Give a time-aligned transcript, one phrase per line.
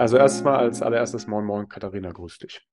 [0.00, 2.66] Also erstmal als allererstes Moin Moin, Katharina, grüß dich.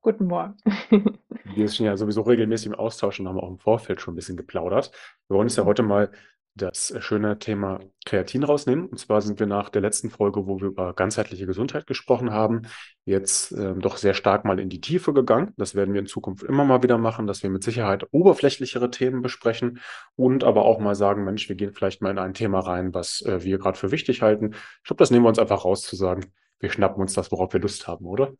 [0.00, 0.54] Guten Morgen.
[1.56, 4.36] Wir sind ja sowieso regelmäßig im Austausch und haben auch im Vorfeld schon ein bisschen
[4.36, 4.92] geplaudert.
[5.26, 6.12] Wir wollen uns ja heute mal
[6.54, 8.86] das schöne Thema Kreatin rausnehmen.
[8.86, 12.62] Und zwar sind wir nach der letzten Folge, wo wir über ganzheitliche Gesundheit gesprochen haben,
[13.06, 15.54] jetzt ähm, doch sehr stark mal in die Tiefe gegangen.
[15.56, 19.20] Das werden wir in Zukunft immer mal wieder machen, dass wir mit Sicherheit oberflächlichere Themen
[19.20, 19.80] besprechen
[20.14, 23.20] und aber auch mal sagen, Mensch, wir gehen vielleicht mal in ein Thema rein, was
[23.22, 24.52] äh, wir gerade für wichtig halten.
[24.52, 26.32] Ich glaube, das nehmen wir uns einfach raus zu sagen.
[26.62, 28.32] Wir schnappen uns das, worauf wir Lust haben, oder?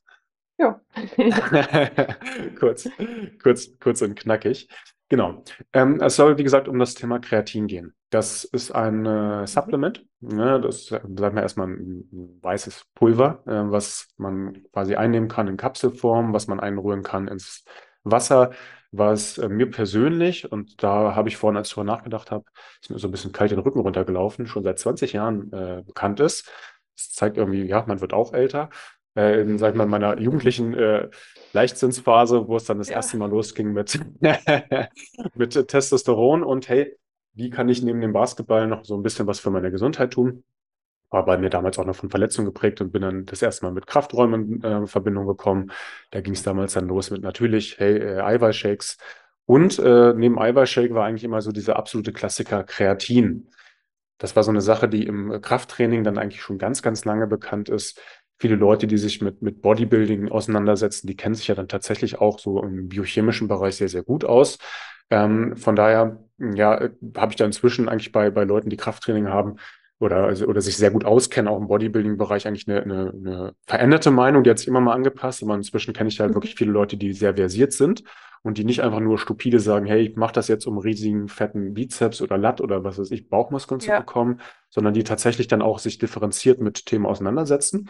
[0.57, 0.81] Ja.
[2.59, 2.89] kurz,
[3.43, 4.69] kurz, kurz und knackig.
[5.09, 5.43] Genau.
[5.73, 7.95] Ähm, es soll, wie gesagt, um das Thema Kreatin gehen.
[8.11, 10.07] Das ist ein äh, Supplement.
[10.21, 10.61] Ne?
[10.61, 16.33] Das sagen wir erstmal ein, weißes Pulver, äh, was man quasi einnehmen kann in Kapselform,
[16.33, 17.65] was man einrühren kann ins
[18.05, 18.53] Wasser,
[18.93, 22.45] was äh, mir persönlich, und da habe ich vorhin, als ich darüber nachgedacht habe,
[22.81, 26.21] ist mir so ein bisschen kalt den Rücken runtergelaufen, schon seit 20 Jahren äh, bekannt
[26.21, 26.51] ist.
[27.09, 28.71] Das zeigt irgendwie, ja, man wird auch älter
[29.17, 31.09] äh, in, sag ich mal, meiner jugendlichen äh,
[31.53, 32.97] Leichtsinnsphase, wo es dann das ja.
[32.97, 34.01] erste Mal losging mit,
[35.35, 36.97] mit Testosteron und hey,
[37.35, 40.45] wie kann ich neben dem Basketball noch so ein bisschen was für meine Gesundheit tun?
[41.11, 43.73] War bei mir damals auch noch von Verletzungen geprägt und bin dann das erste Mal
[43.73, 45.71] mit Krafträumen äh, in Verbindung gekommen.
[46.11, 48.97] Da ging es damals dann los mit natürlich, hey, äh, Eiweißshakes.
[49.45, 53.49] Und äh, neben Eiweißshake war eigentlich immer so dieser absolute Klassiker Kreatin.
[54.23, 57.69] Das war so eine Sache, die im Krafttraining dann eigentlich schon ganz, ganz lange bekannt
[57.69, 58.01] ist
[58.43, 62.41] viele Leute, die sich mit, mit Bodybuilding auseinandersetzen, die kennen sich ja dann tatsächlich auch
[62.41, 64.59] so im biochemischen Bereich sehr, sehr gut aus.
[65.11, 69.59] Ähm, von daher, ja, habe ich da inzwischen eigentlich bei, bei Leuten, die Krafttraining haben
[70.03, 74.11] oder, also, oder sich sehr gut auskennen, auch im Bodybuilding-Bereich, eigentlich eine, eine, eine veränderte
[74.11, 75.43] Meinung, die hat sich immer mal angepasst.
[75.43, 76.35] Aber inzwischen kenne ich halt mhm.
[76.35, 78.03] wirklich viele Leute, die sehr versiert sind
[78.43, 81.75] und die nicht einfach nur stupide sagen, hey, ich mache das jetzt, um riesigen, fetten
[81.75, 83.95] Bizeps oder Latt oder was weiß ich, Bauchmuskeln ja.
[83.95, 87.89] zu bekommen, sondern die tatsächlich dann auch sich differenziert mit Themen auseinandersetzen.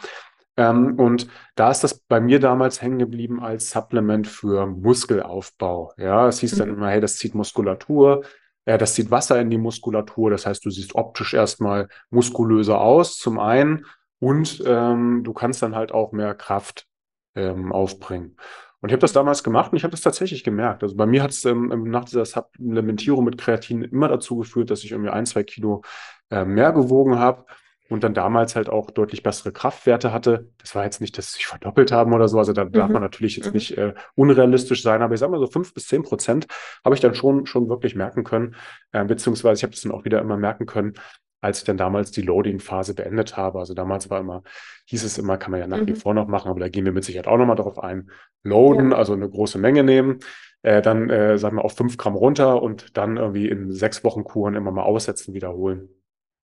[0.59, 5.95] Ähm, und da ist das bei mir damals hängen geblieben als Supplement für Muskelaufbau.
[5.97, 6.59] Ja, es hieß mhm.
[6.59, 8.23] dann immer, hey, das zieht Muskulatur,
[8.65, 10.31] äh, das zieht Wasser in die Muskulatur.
[10.31, 13.87] Das heißt, du siehst optisch erstmal muskulöser aus, zum einen,
[14.23, 16.87] und ähm, du kannst dann halt auch mehr Kraft
[17.35, 18.37] ähm, aufbringen.
[18.81, 20.85] Und ich habe das damals gemacht und ich habe das tatsächlich gemerkt.
[20.85, 24.85] Also bei mir hat es ähm, nach dieser Supplementierung mit Kreatin immer dazu geführt, dass
[24.85, 25.83] ich irgendwie ein, zwei Kilo
[26.31, 27.47] äh, mehr gewogen habe
[27.93, 30.49] und dann damals halt auch deutlich bessere Kraftwerte hatte.
[30.59, 32.39] Das war jetzt nicht, dass sie sich verdoppelt haben oder so.
[32.39, 32.73] Also da mhm.
[32.73, 33.53] darf man natürlich jetzt mhm.
[33.53, 36.47] nicht äh, unrealistisch sein, aber ich sage mal so fünf bis zehn Prozent
[36.85, 38.57] habe ich dann schon, schon wirklich merken können,
[38.93, 40.95] äh, beziehungsweise ich habe das dann auch wieder immer merken können,
[41.43, 43.59] als ich dann damals die Loading-Phase beendet habe.
[43.59, 44.43] Also damals war immer,
[44.87, 45.89] hieß es immer, kann man ja nach mhm.
[45.89, 48.11] wie vor noch machen, aber da gehen wir mit Sicherheit auch nochmal darauf ein.
[48.43, 48.97] Loaden, ja.
[48.97, 50.21] also eine große Menge nehmen,
[50.63, 54.25] äh, dann äh, sagen wir auf fünf Gramm runter und dann irgendwie in sechs Wochen
[54.25, 55.91] Kuren immer mal aussetzen, wiederholen.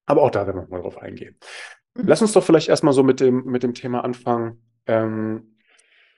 [0.09, 1.37] Aber auch da werden wir mal drauf eingehen.
[1.93, 2.07] Mhm.
[2.07, 4.63] Lass uns doch vielleicht erstmal so mit dem, mit dem Thema anfangen.
[4.87, 5.55] Ähm,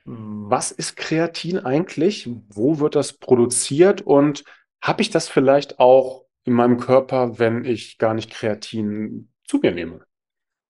[0.04, 2.28] was ist Kreatin eigentlich?
[2.48, 4.00] Wo wird das produziert?
[4.00, 4.44] Und
[4.80, 9.72] habe ich das vielleicht auch in meinem Körper, wenn ich gar nicht Kreatin zu mir
[9.72, 10.00] nehme?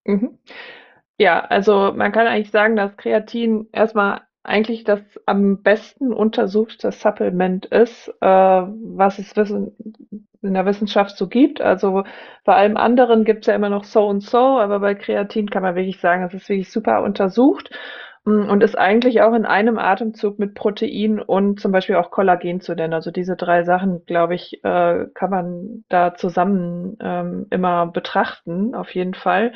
[0.05, 0.41] Mhm.
[1.16, 7.66] Ja, also man kann eigentlich sagen, dass Kreatin erstmal eigentlich das am besten untersuchte Supplement
[7.66, 9.77] ist, äh, was es wissen,
[10.43, 11.61] in der Wissenschaft so gibt.
[11.61, 12.05] Also
[12.45, 15.63] bei allem anderen gibt es ja immer noch so und so, aber bei Kreatin kann
[15.63, 17.71] man wirklich sagen, es ist wirklich super untersucht
[18.25, 22.61] mm, und ist eigentlich auch in einem Atemzug mit Protein und zum Beispiel auch Kollagen
[22.61, 22.95] zu nennen.
[22.95, 28.95] Also diese drei Sachen, glaube ich, äh, kann man da zusammen ähm, immer betrachten, auf
[28.95, 29.53] jeden Fall.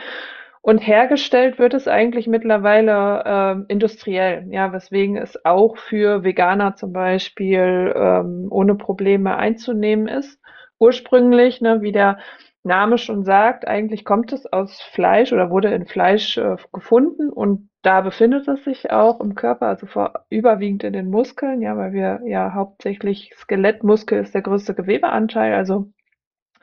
[0.67, 6.93] Und hergestellt wird es eigentlich mittlerweile ähm, industriell, ja, weswegen es auch für Veganer zum
[6.93, 10.41] Beispiel ähm, ohne Probleme einzunehmen ist.
[10.79, 12.19] Ursprünglich, ne, wie der
[12.63, 17.71] Name schon sagt, eigentlich kommt es aus Fleisch oder wurde in Fleisch äh, gefunden und
[17.83, 21.93] da befindet es sich auch im Körper, also vor, überwiegend in den Muskeln, ja, weil
[21.93, 25.93] wir ja hauptsächlich Skelettmuskel ist der größte Gewebeanteil, also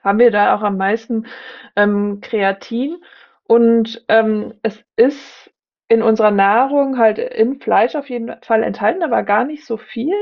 [0.04, 1.26] haben wir da auch am meisten
[1.76, 2.98] ähm, Kreatin.
[3.46, 5.52] Und ähm, es ist
[5.88, 10.16] in unserer Nahrung halt im Fleisch auf jeden Fall enthalten, aber gar nicht so viel,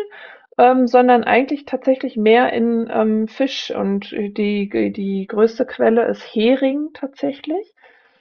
[0.58, 3.74] ähm, sondern eigentlich tatsächlich mehr in ähm, Fisch.
[3.76, 7.74] Und die, die größte Quelle ist Hering tatsächlich.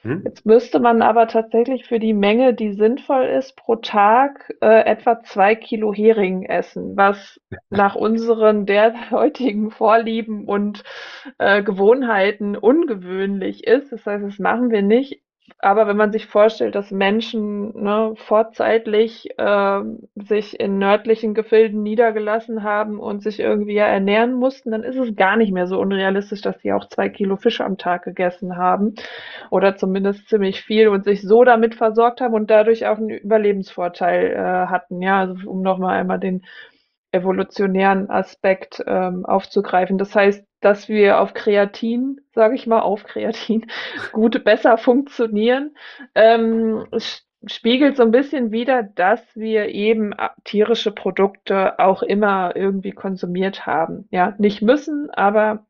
[0.02, 0.22] Hm?
[0.24, 5.20] Jetzt müsste man aber tatsächlich für die Menge, die sinnvoll ist, pro Tag äh, etwa
[5.22, 7.38] zwei Kilo Hering essen, was
[7.70, 10.84] nach unseren derzeitigen Vorlieben und
[11.38, 13.92] äh, Gewohnheiten ungewöhnlich ist.
[13.92, 15.20] Das heißt, das machen wir nicht.
[15.58, 19.80] Aber wenn man sich vorstellt, dass Menschen ne, vorzeitlich äh,
[20.14, 25.16] sich in nördlichen Gefilden niedergelassen haben und sich irgendwie ja ernähren mussten, dann ist es
[25.16, 28.94] gar nicht mehr so unrealistisch, dass die auch zwei Kilo Fisch am Tag gegessen haben
[29.50, 34.32] oder zumindest ziemlich viel und sich so damit versorgt haben und dadurch auch einen Überlebensvorteil
[34.32, 35.02] äh, hatten.
[35.02, 36.42] Ja, also um nochmal einmal den
[37.12, 39.98] evolutionären Aspekt ähm, aufzugreifen.
[39.98, 43.66] Das heißt, dass wir auf Kreatin, sage ich mal, auf Kreatin
[44.12, 45.74] gut besser funktionieren,
[46.14, 46.86] ähm,
[47.46, 50.14] spiegelt so ein bisschen wieder, dass wir eben
[50.44, 54.06] tierische Produkte auch immer irgendwie konsumiert haben.
[54.10, 55.66] Ja, nicht müssen, aber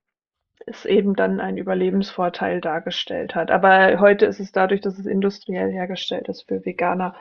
[0.67, 3.51] es eben dann einen Überlebensvorteil dargestellt hat.
[3.51, 7.15] Aber heute ist es dadurch, dass es industriell hergestellt ist, für Veganer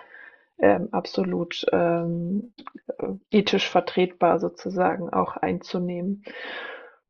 [0.62, 2.54] ähm, absolut ähm,
[3.32, 6.24] ethisch vertretbar sozusagen auch einzunehmen.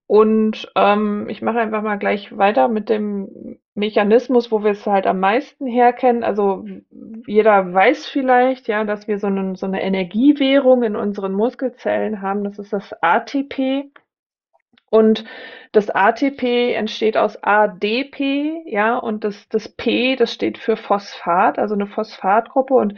[0.08, 5.06] Und ähm, ich mache einfach mal gleich weiter mit dem Mechanismus, wo wir es halt
[5.06, 6.24] am meisten herkennen.
[6.24, 6.66] Also
[7.28, 12.44] jeder weiß vielleicht, ja, dass wir so, eine, so eine Energiewährung in unseren Muskelzellen haben.
[12.44, 13.92] Das ist das ATP.
[14.90, 15.26] Und
[15.74, 21.76] das ATP entsteht aus ADP, ja, und das, das P, das steht für Phosphat, also
[21.76, 22.74] eine Phosphatgruppe.
[22.74, 22.96] Und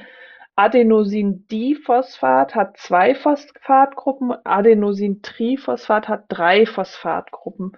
[0.62, 7.72] Adenosin-Diphosphat hat zwei Phosphatgruppen, Adenosin-Triphosphat hat drei Phosphatgruppen.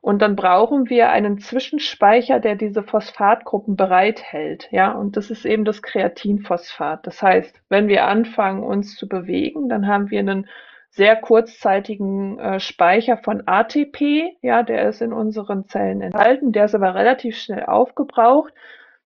[0.00, 4.68] Und dann brauchen wir einen Zwischenspeicher, der diese Phosphatgruppen bereithält.
[4.72, 7.06] Ja, und das ist eben das Kreatinphosphat.
[7.06, 10.48] Das heißt, wenn wir anfangen, uns zu bewegen, dann haben wir einen
[10.90, 14.36] sehr kurzzeitigen äh, Speicher von ATP.
[14.42, 16.52] Ja, der ist in unseren Zellen enthalten.
[16.52, 18.52] Der ist aber relativ schnell aufgebraucht.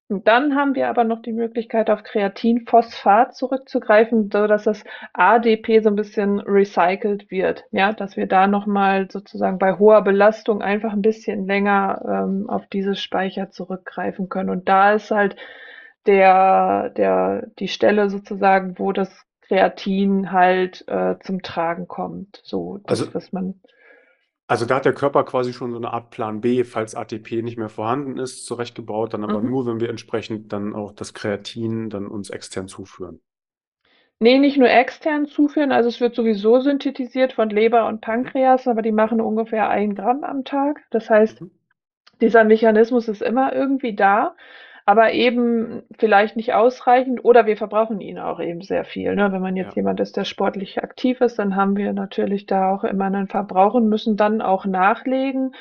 [0.09, 4.83] Und dann haben wir aber noch die Möglichkeit, auf Kreatinphosphat zurückzugreifen, so dass das
[5.13, 7.65] ADP so ein bisschen recycelt wird.
[7.73, 12.67] Ja, dass wir da nochmal sozusagen bei hoher Belastung einfach ein bisschen länger ähm, auf
[12.69, 14.49] diese Speicher zurückgreifen können.
[14.49, 15.37] Und da ist halt
[16.07, 22.41] der, der, die Stelle sozusagen, wo das Kreatin halt äh, zum Tragen kommt.
[22.45, 23.61] So, das, also, was man
[24.49, 27.59] also da hat der Körper quasi schon so eine Art Plan B, falls ATP nicht
[27.59, 29.51] mehr vorhanden ist, zurechtgebaut, dann aber mhm.
[29.51, 33.21] nur, wenn wir entsprechend dann auch das Kreatin dann uns extern zuführen.
[34.21, 38.81] Nee, nicht nur extern zuführen, also es wird sowieso synthetisiert von Leber und Pankreas, aber
[38.81, 40.83] die machen ungefähr ein Gramm am Tag.
[40.91, 41.51] Das heißt, mhm.
[42.23, 44.35] dieser Mechanismus ist immer irgendwie da
[44.89, 49.15] aber eben vielleicht nicht ausreichend oder wir verbrauchen ihn auch eben sehr viel.
[49.15, 49.31] Ne?
[49.33, 49.81] Wenn man jetzt ja.
[49.83, 53.75] jemand ist, der sportlich aktiv ist, dann haben wir natürlich da auch immer einen Verbrauch
[53.75, 55.53] und müssen dann auch nachlegen.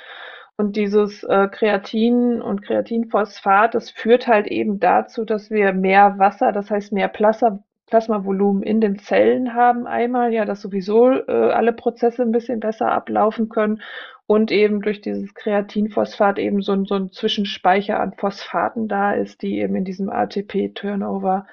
[0.55, 6.53] Und dieses äh, Kreatin und Kreatinphosphat, das führt halt eben dazu, dass wir mehr Wasser,
[6.53, 11.73] das heißt mehr Plasma, Plasmavolumen in den Zellen haben einmal, ja, dass sowieso äh, alle
[11.73, 13.81] Prozesse ein bisschen besser ablaufen können
[14.27, 19.41] und eben durch dieses Kreatinphosphat eben so ein, so ein Zwischenspeicher an Phosphaten da ist,
[19.41, 21.47] die eben in diesem ATP-Turnover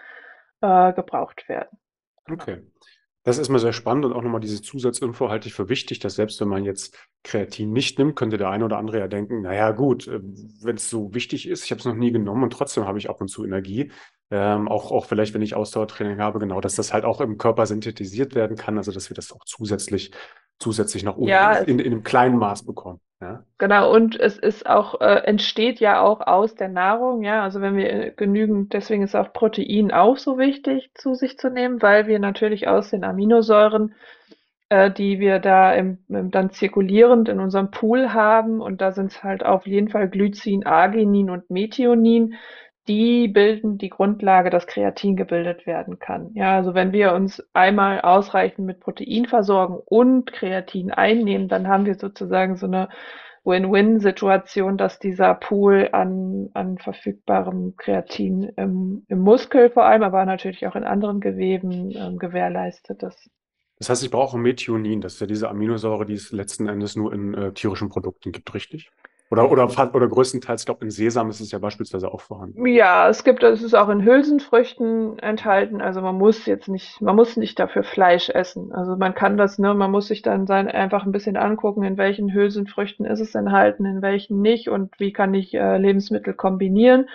[0.60, 1.78] äh, gebraucht werden.
[2.30, 2.62] Okay.
[3.22, 6.14] Das ist mal sehr spannend und auch nochmal diese Zusatzinfo halte ich für wichtig, dass
[6.14, 9.70] selbst wenn man jetzt Kreatin nicht nimmt, könnte der eine oder andere ja denken, naja
[9.70, 12.86] gut, äh, wenn es so wichtig ist, ich habe es noch nie genommen und trotzdem
[12.86, 13.92] habe ich ab und zu Energie.
[14.30, 17.66] Ähm, auch, auch vielleicht, wenn ich Ausdauertraining habe, genau, dass das halt auch im Körper
[17.66, 20.10] synthetisiert werden kann, also dass wir das auch zusätzlich
[20.58, 23.00] zusätzlich noch oben ja, in, in einem kleinen Maß bekommen.
[23.20, 23.44] Ja?
[23.58, 27.76] Genau, und es ist auch, äh, entsteht ja auch aus der Nahrung, ja, also wenn
[27.76, 32.06] wir äh, genügend, deswegen ist auch Protein auch so wichtig zu sich zu nehmen, weil
[32.06, 33.94] wir natürlich aus den Aminosäuren,
[34.68, 39.12] äh, die wir da im, im, dann zirkulierend in unserem Pool haben, und da sind
[39.12, 42.34] es halt auf jeden Fall Glycin, Arginin und Methionin,
[42.88, 46.30] die bilden die Grundlage, dass Kreatin gebildet werden kann.
[46.34, 51.86] Ja, also wenn wir uns einmal ausreichend mit Protein versorgen und Kreatin einnehmen, dann haben
[51.86, 52.88] wir sozusagen so eine
[53.44, 60.66] Win-Win-Situation, dass dieser Pool an, an verfügbarem Kreatin im, im Muskel vor allem, aber natürlich
[60.66, 63.30] auch in anderen Geweben ähm, gewährleistet ist.
[63.78, 67.12] Das heißt, ich brauche Methionin, das ist ja diese Aminosäure, die es letzten Endes nur
[67.12, 68.90] in äh, tierischen Produkten gibt, richtig?
[69.30, 69.64] Oder, oder,
[69.94, 72.66] oder größtenteils, ich glaube, in Sesam ist es ja beispielsweise auch vorhanden.
[72.66, 75.80] Ja, es gibt, es ist auch in Hülsenfrüchten enthalten.
[75.80, 78.72] Also man muss jetzt nicht, man muss nicht dafür Fleisch essen.
[78.72, 81.96] Also man kann das, ne, man muss sich dann sein, einfach ein bisschen angucken, in
[81.96, 87.08] welchen Hülsenfrüchten ist es enthalten, in welchen nicht und wie kann ich äh, Lebensmittel kombinieren.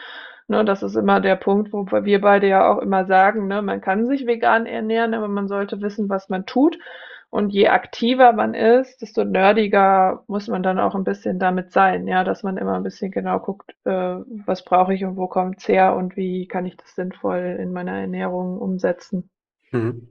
[0.48, 3.82] Ne, das ist immer der Punkt, wo wir beide ja auch immer sagen, ne, man
[3.82, 6.80] kann sich vegan ernähren, aber man sollte wissen, was man tut.
[7.32, 12.08] Und je aktiver man ist, desto nerdiger muss man dann auch ein bisschen damit sein,
[12.08, 13.92] ja, dass man immer ein bisschen genau guckt, äh,
[14.46, 17.72] was brauche ich und wo kommt es her und wie kann ich das sinnvoll in
[17.72, 19.30] meiner Ernährung umsetzen.
[19.72, 20.10] Mhm.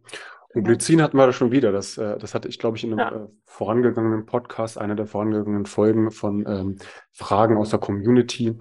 [0.54, 1.72] Und Glycin hatten wir da schon wieder.
[1.72, 3.25] Das, äh, das hatte ich, glaube ich, in einem ja.
[3.25, 6.76] äh, vorangegangenen Podcast, einer der vorangegangenen Folgen von ähm,
[7.12, 8.56] Fragen aus der Community.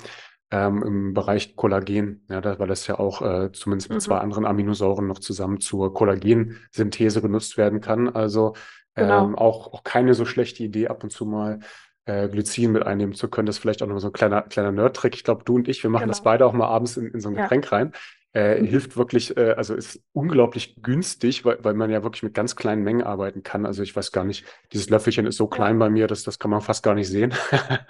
[0.52, 4.02] Ähm, im Bereich Kollagen, ja, da, weil das ja auch äh, zumindest mit Mhm.
[4.02, 8.10] zwei anderen Aminosäuren noch zusammen zur Kollagensynthese genutzt werden kann.
[8.10, 8.54] Also
[8.96, 9.26] Genau.
[9.26, 11.60] ähm, auch, auch keine so schlechte Idee, ab und zu mal
[12.06, 13.46] äh, Glycin mit einnehmen zu können.
[13.46, 15.14] Das ist vielleicht auch noch so ein kleiner, kleiner Nerd-Trick.
[15.14, 16.32] Ich glaube, du und ich, wir machen das Genau.
[16.32, 17.44] beide auch mal abends in, in so ein Ja.
[17.44, 17.92] Getränk rein.
[18.34, 22.56] Äh, hilft wirklich, äh, also ist unglaublich günstig, weil, weil man ja wirklich mit ganz
[22.56, 23.66] kleinen Mengen arbeiten kann.
[23.66, 26.52] Also ich weiß gar nicht, dieses Löffelchen ist so klein bei mir, dass das kann
[26.52, 27.34] man fast gar nicht sehen.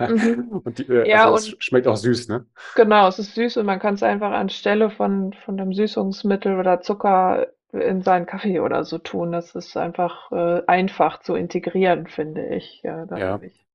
[0.07, 0.47] Mhm.
[0.63, 2.45] Und die, äh, Ja, also es und schmeckt auch süß, ne?
[2.75, 6.79] genau, es ist süß und man kann es einfach anstelle von, von dem Süßungsmittel oder
[6.81, 9.31] Zucker in seinen Kaffee oder so tun.
[9.33, 13.66] Das ist einfach äh, einfach zu integrieren, finde ich, ja, Ja, dadurch.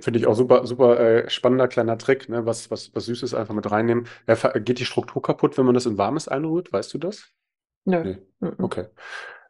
[0.00, 2.46] Finde ich auch super, super äh, spannender kleiner Trick, ne?
[2.46, 4.06] Was, was, was Süßes einfach mit reinnehmen.
[4.26, 6.72] Äh, geht die Struktur kaputt, wenn man das in Warmes einrührt?
[6.72, 7.32] Weißt du das?
[7.86, 7.98] Nö.
[8.02, 8.18] Nee.
[8.40, 8.56] Mhm.
[8.58, 8.86] Okay.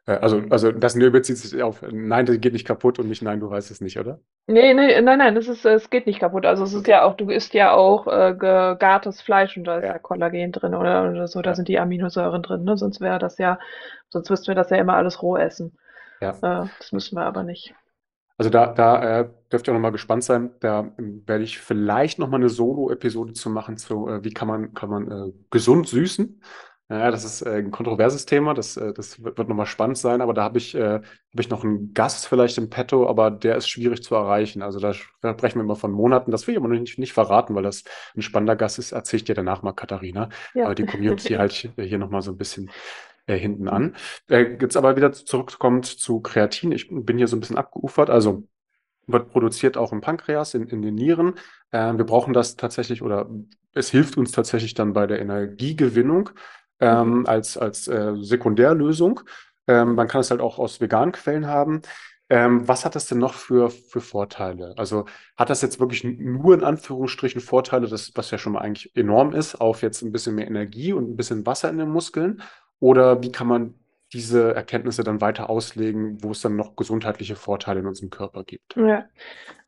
[0.07, 3.21] Äh, also, also das Nö bezieht sich auf Nein, das geht nicht kaputt und nicht
[3.23, 4.21] Nein, du weißt es nicht, oder?
[4.47, 6.45] Nee, nee, nein, nein, es ist, es geht nicht kaputt.
[6.45, 9.85] Also es ist ja auch, du isst ja auch äh, gegartes Fleisch und da ist
[9.85, 12.75] ja Ja, Kollagen drin oder, oder so, da ja, sind die Aminosäuren drin, ne?
[12.77, 13.57] Sonst wäre das ja,
[14.09, 15.77] sonst müssten wir das ja immer alles roh essen.
[16.21, 16.43] ja.
[16.43, 17.75] Äh, das müssen wir aber nicht.
[18.43, 20.51] Also da, da äh, dürft ihr auch nochmal gespannt sein.
[20.59, 24.73] Da ähm, werde ich vielleicht nochmal eine Solo-Episode zu machen, zu äh, wie kann man,
[24.73, 26.41] kann man äh, gesund süßen.
[26.89, 30.19] Ja, das ist äh, ein kontroverses Thema, das, äh, das wird, wird nochmal spannend sein,
[30.19, 33.55] aber da habe ich, äh, hab ich noch einen Gast vielleicht im Petto, aber der
[33.55, 34.61] ist schwierig zu erreichen.
[34.61, 36.29] Also da sprechen wir immer von Monaten.
[36.29, 39.19] Das will ich aber noch nicht, nicht verraten, weil das ein spannender Gast ist, erzähle
[39.19, 40.27] ich dir danach mal, Katharina.
[40.53, 40.65] Ja.
[40.65, 42.69] Aber die Community halt hier nochmal so ein bisschen
[43.25, 43.95] äh, hinten an.
[44.29, 46.71] Äh, jetzt aber wieder zurückkommt zu Kreatin.
[46.71, 48.09] Ich bin hier so ein bisschen abgeufert.
[48.09, 48.47] Also
[49.07, 51.35] wird produziert auch im Pankreas, in, in den Nieren.
[51.71, 53.29] Äh, wir brauchen das tatsächlich oder
[53.73, 56.29] es hilft uns tatsächlich dann bei der Energiegewinnung
[56.81, 56.87] Mhm.
[56.87, 59.21] ähm, als, als äh, Sekundärlösung.
[59.67, 61.81] Ähm, man kann es halt auch aus veganen Quellen haben.
[62.29, 64.73] Ähm, was hat das denn noch für, für Vorteile?
[64.77, 65.05] Also
[65.37, 69.33] hat das jetzt wirklich nur in Anführungsstrichen Vorteile, das, was ja schon mal eigentlich enorm
[69.33, 72.41] ist, auf jetzt ein bisschen mehr Energie und ein bisschen Wasser in den Muskeln?
[72.79, 73.75] Oder wie kann man
[74.13, 78.75] diese Erkenntnisse dann weiter auslegen, wo es dann noch gesundheitliche Vorteile in unserem Körper gibt?
[78.75, 79.05] Ja.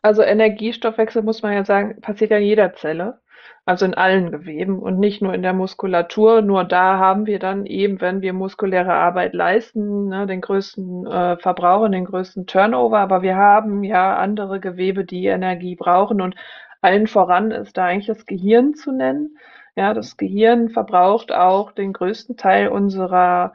[0.02, 3.22] Also Energiestoffwechsel muss man ja sagen, passiert ja in jeder Zelle,
[3.66, 6.44] also in allen Geweben und nicht nur in der Muskulatur.
[6.44, 11.38] Nur da haben wir dann eben, wenn wir muskuläre Arbeit leisten, ne, den größten äh,
[11.38, 13.00] Verbrauch und den größten Turnover.
[13.00, 16.36] Aber wir haben ja andere Gewebe, die Energie brauchen und
[16.82, 19.38] allen voran ist da eigentlich das Gehirn zu nennen.
[19.78, 23.54] Ja, das Gehirn verbraucht auch den größten Teil unserer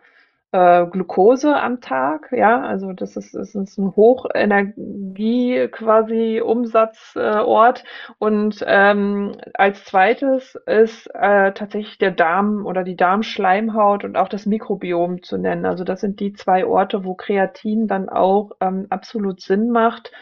[0.53, 7.85] äh, Glucose am Tag, ja, also das ist, das ist ein Hochenergie quasi Umsatzort
[8.19, 14.45] und ähm, als zweites ist äh, tatsächlich der Darm oder die Darmschleimhaut und auch das
[14.45, 15.65] Mikrobiom zu nennen.
[15.65, 20.13] Also das sind die zwei Orte, wo Kreatin dann auch ähm, absolut Sinn macht,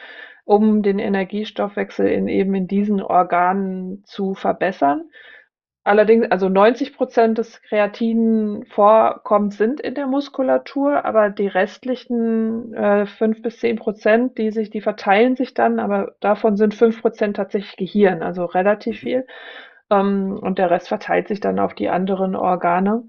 [0.45, 5.03] um den Energiestoffwechsel in eben in diesen Organen zu verbessern.
[5.89, 13.41] Allerdings, also 90 Prozent des Kreatinvorkommens sind in der Muskulatur, aber die restlichen äh, 5
[13.41, 17.77] bis 10 Prozent, die sich, die verteilen sich dann, aber davon sind 5 Prozent tatsächlich
[17.77, 19.27] Gehirn, also relativ viel.
[19.89, 23.05] Ähm, und der Rest verteilt sich dann auf die anderen Organe.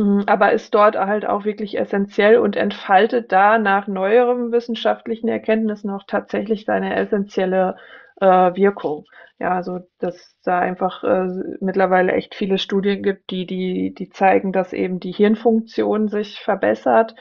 [0.00, 5.90] Mm, Aber ist dort halt auch wirklich essentiell und entfaltet da nach neueren wissenschaftlichen Erkenntnissen
[5.90, 7.76] auch tatsächlich seine essentielle
[8.20, 9.04] äh, Wirkung.
[9.38, 11.26] Ja, also dass da einfach äh,
[11.60, 17.14] mittlerweile echt viele Studien gibt, die, die, die zeigen, dass eben die Hirnfunktion sich verbessert.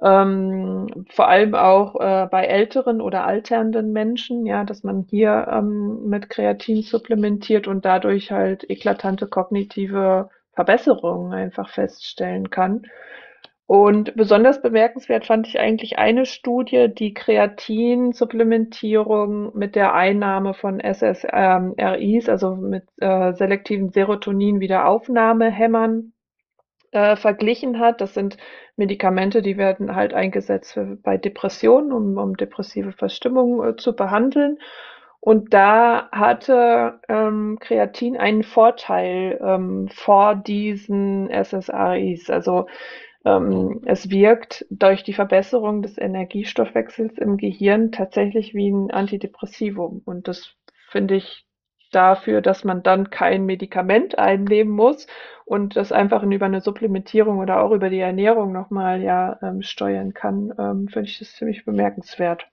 [0.00, 6.06] Ähm, vor allem auch äh, bei älteren oder alternden Menschen, ja, dass man hier ähm,
[6.08, 12.82] mit Kreatin supplementiert und dadurch halt eklatante kognitive Verbesserungen einfach feststellen kann.
[13.66, 22.28] Und besonders bemerkenswert fand ich eigentlich eine Studie, die Kreatinsupplementierung mit der Einnahme von SSRIs,
[22.28, 26.12] also mit äh, selektiven Serotonin-Wiederaufnahmehämmern,
[26.90, 28.00] äh, verglichen hat.
[28.00, 28.36] Das sind
[28.74, 34.58] Medikamente, die werden halt eingesetzt für, bei Depressionen, um, um depressive Verstimmungen äh, zu behandeln.
[35.20, 42.30] Und da hatte ähm, Kreatin einen Vorteil ähm, vor diesen SSRIs.
[42.30, 42.66] Also
[43.24, 50.02] ähm, es wirkt durch die Verbesserung des Energiestoffwechsels im Gehirn tatsächlich wie ein Antidepressivum.
[50.04, 50.54] Und das
[50.88, 51.44] finde ich
[51.92, 55.06] dafür, dass man dann kein Medikament einnehmen muss
[55.44, 60.14] und das einfach über eine Supplementierung oder auch über die Ernährung nochmal ja ähm, steuern
[60.14, 62.48] kann, ähm, finde ich das ziemlich bemerkenswert.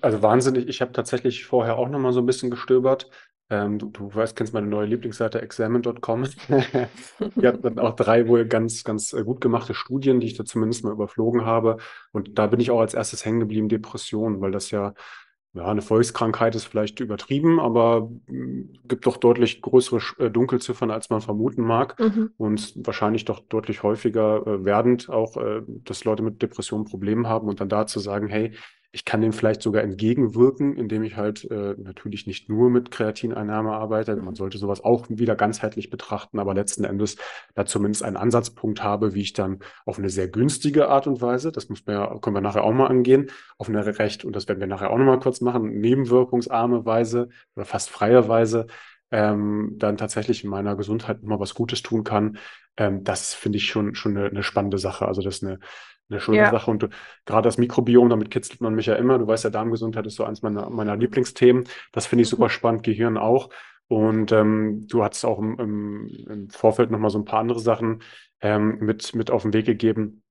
[0.00, 0.68] Also wahnsinnig.
[0.68, 3.10] Ich habe tatsächlich vorher auch noch mal so ein bisschen gestöbert.
[3.48, 6.24] Ähm, du, du weißt, kennst meine neue Lieblingsseite examine.com.
[7.36, 10.44] Die hat dann auch drei wohl ganz, ganz äh, gut gemachte Studien, die ich da
[10.44, 11.76] zumindest mal überflogen habe.
[12.12, 14.94] Und da bin ich auch als erstes hängen geblieben, Depression, weil das ja
[15.56, 21.08] ja, eine Volkskrankheit ist vielleicht übertrieben, aber mm, gibt doch deutlich größere äh, Dunkelziffern, als
[21.08, 21.98] man vermuten mag.
[21.98, 22.30] Mhm.
[22.36, 27.48] Und wahrscheinlich doch deutlich häufiger äh, werdend auch, äh, dass Leute mit Depressionen Probleme haben
[27.48, 28.52] und dann da zu sagen, hey,
[28.96, 33.72] ich kann dem vielleicht sogar entgegenwirken, indem ich halt äh, natürlich nicht nur mit Kreatineinnahme
[33.72, 34.16] arbeite.
[34.16, 37.18] Man sollte sowas auch wieder ganzheitlich betrachten, aber letzten Endes
[37.54, 41.52] da zumindest einen Ansatzpunkt habe, wie ich dann auf eine sehr günstige Art und Weise,
[41.52, 44.60] das muss man können wir nachher auch mal angehen, auf eine recht, und das werden
[44.60, 48.66] wir nachher auch nochmal kurz machen, nebenwirkungsarme Weise oder fast freie Weise,
[49.10, 52.38] ähm, dann tatsächlich in meiner Gesundheit immer was Gutes tun kann.
[52.78, 55.06] Ähm, das finde ich schon, schon eine, eine spannende Sache.
[55.06, 55.58] Also das ist eine
[56.08, 56.50] eine schöne ja.
[56.50, 56.70] Sache.
[56.70, 56.88] Und
[57.24, 59.18] gerade das Mikrobiom, damit kitzelt man mich ja immer.
[59.18, 61.64] Du weißt ja, Darmgesundheit ist so eins meiner, meiner Lieblingsthemen.
[61.92, 62.50] Das finde ich super mhm.
[62.50, 63.50] spannend, Gehirn auch.
[63.88, 68.02] Und ähm, du hattest auch im, im, im Vorfeld nochmal so ein paar andere Sachen
[68.40, 70.22] ähm, mit, mit auf den Weg gegeben,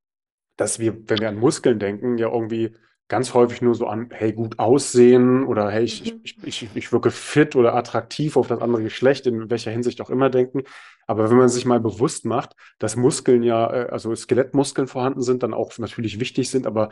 [0.58, 2.76] dass wir, wenn wir an Muskeln denken, ja irgendwie
[3.08, 6.22] ganz häufig nur so an, hey, gut aussehen oder hey, ich, mhm.
[6.24, 10.10] ich, ich, ich wirke fit oder attraktiv auf das andere Geschlecht, in welcher Hinsicht auch
[10.10, 10.64] immer denken.
[11.06, 15.44] Aber wenn man sich mal bewusst macht, dass Muskeln ja, äh, also Skelettmuskeln vorhanden sind,
[15.44, 16.90] dann auch natürlich wichtig sind, aber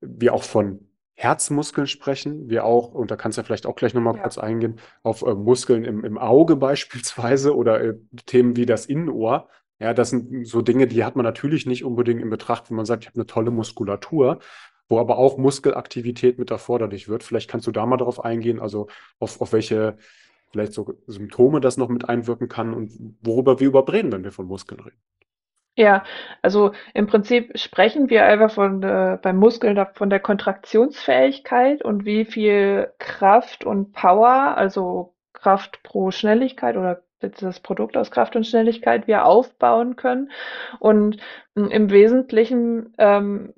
[0.00, 3.94] wir auch von Herzmuskeln sprechen, wir auch, und da kannst du ja vielleicht auch gleich
[3.94, 4.22] nochmal ja.
[4.22, 7.94] kurz eingehen, auf äh, Muskeln im, im Auge beispielsweise oder äh,
[8.26, 9.48] Themen wie das Innenohr.
[9.78, 12.86] Ja, das sind so Dinge, die hat man natürlich nicht unbedingt in Betracht, wenn man
[12.86, 14.38] sagt, ich habe eine tolle Muskulatur,
[14.92, 17.22] wo aber auch Muskelaktivität mit erforderlich wird.
[17.22, 19.96] Vielleicht kannst du da mal darauf eingehen, also auf, auf welche
[20.50, 24.46] vielleicht so Symptome das noch mit einwirken kann und worüber wir überhaupt wenn wir von
[24.46, 25.00] Muskeln reden.
[25.76, 26.04] Ja,
[26.42, 32.26] also im Prinzip sprechen wir einfach von äh, beim Muskeln von der Kontraktionsfähigkeit und wie
[32.26, 39.06] viel Kraft und Power, also Kraft pro Schnelligkeit oder das Produkt aus Kraft und Schnelligkeit
[39.06, 40.30] wir aufbauen können.
[40.78, 41.18] Und
[41.56, 43.52] hm, im Wesentlichen ähm,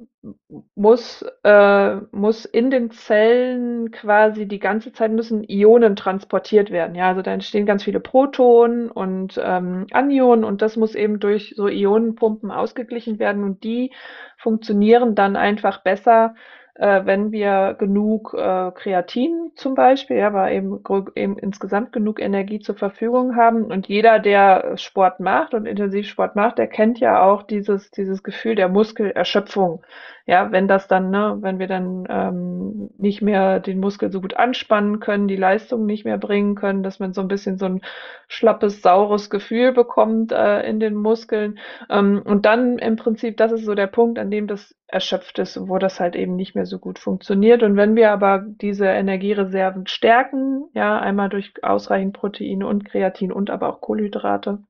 [0.75, 6.94] muss, äh, muss in den Zellen quasi die ganze Zeit müssen Ionen transportiert werden.
[6.94, 11.54] Ja, also da entstehen ganz viele Protonen und ähm, Anionen und das muss eben durch
[11.56, 13.92] so Ionenpumpen ausgeglichen werden und die
[14.38, 16.35] funktionieren dann einfach besser,
[16.75, 20.80] äh, wenn wir genug äh, Kreatin zum Beispiel, ja, aber eben,
[21.15, 23.65] eben insgesamt genug Energie zur Verfügung haben.
[23.65, 28.56] Und jeder, der Sport macht und Intensivsport macht, der kennt ja auch dieses, dieses Gefühl
[28.56, 29.82] der Muskelerschöpfung
[30.26, 34.34] ja, wenn das dann, ne, wenn wir dann ähm, nicht mehr den Muskel so gut
[34.34, 37.82] anspannen können, die Leistung nicht mehr bringen können, dass man so ein bisschen so ein
[38.26, 41.58] schlappes, saures Gefühl bekommt äh, in den Muskeln.
[41.91, 45.58] Ähm, und dann im Prinzip, das ist so der Punkt, an dem das erschöpft ist,
[45.69, 47.63] wo das halt eben nicht mehr so gut funktioniert.
[47.63, 53.50] Und wenn wir aber diese Energiereserven stärken, ja, einmal durch ausreichend Proteine und Kreatin und
[53.50, 54.60] aber auch Kohlenhydrate,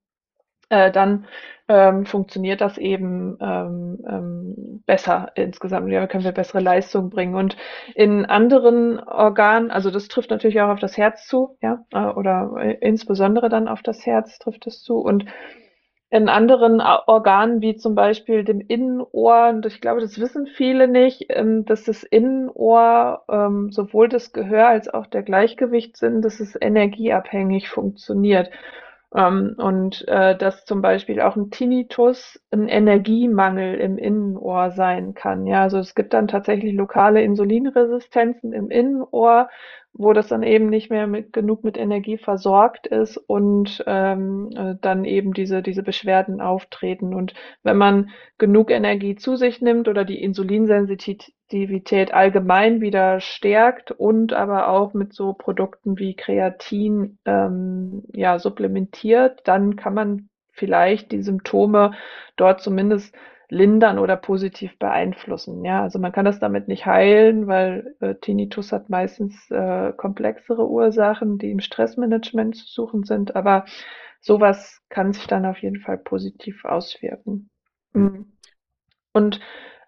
[0.75, 1.27] äh, dann
[1.69, 5.91] ähm, funktioniert das eben ähm, ähm, besser insgesamt.
[5.91, 7.35] Ja, können wir bessere Leistung bringen.
[7.35, 7.57] Und
[7.95, 12.55] in anderen Organen, also das trifft natürlich auch auf das Herz zu, ja, äh, oder
[12.59, 14.99] äh, insbesondere dann auf das Herz trifft es zu.
[14.99, 15.25] Und
[16.11, 21.27] in anderen Organen, wie zum Beispiel dem Innenohr, und ich glaube, das wissen viele nicht,
[21.31, 27.69] ähm, dass das Innenohr ähm, sowohl das Gehör als auch der Gleichgewichtssinn, dass es energieabhängig
[27.69, 28.51] funktioniert.
[29.15, 35.47] Ähm, und äh, dass zum Beispiel auch ein Tinnitus ein Energiemangel im Innenohr sein kann.
[35.47, 39.49] Ja, also es gibt dann tatsächlich lokale Insulinresistenzen im Innenohr,
[39.97, 44.75] wo das dann eben nicht mehr mit genug mit Energie versorgt ist und ähm, äh,
[44.81, 47.15] dann eben diese, diese Beschwerden auftreten.
[47.15, 54.33] Und wenn man genug Energie zu sich nimmt oder die Insulinsensitivität allgemein wieder stärkt und
[54.33, 61.23] aber auch mit so Produkten wie Kreatin ähm, ja, supplementiert, dann kann man vielleicht die
[61.23, 61.93] Symptome
[62.37, 63.15] dort zumindest
[63.49, 65.65] lindern oder positiv beeinflussen.
[65.65, 70.69] Ja, also man kann das damit nicht heilen, weil äh, Tinnitus hat meistens äh, komplexere
[70.69, 73.65] Ursachen, die im Stressmanagement zu suchen sind, aber
[74.21, 77.51] sowas kann sich dann auf jeden Fall positiv auswirken.
[77.93, 78.33] Mhm.
[79.13, 79.41] Und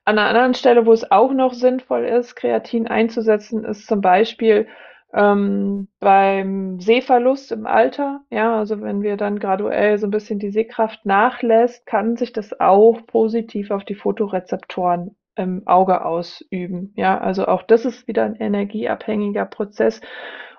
[0.04, 4.68] an einer anderen Stelle, wo es auch noch sinnvoll ist, Kreatin einzusetzen, ist zum Beispiel
[5.12, 10.50] ähm, beim Sehverlust im Alter, ja, also wenn wir dann graduell so ein bisschen die
[10.50, 16.92] Sehkraft nachlässt, kann sich das auch positiv auf die Photorezeptoren im Auge ausüben.
[16.96, 20.00] Ja, also auch das ist wieder ein energieabhängiger Prozess.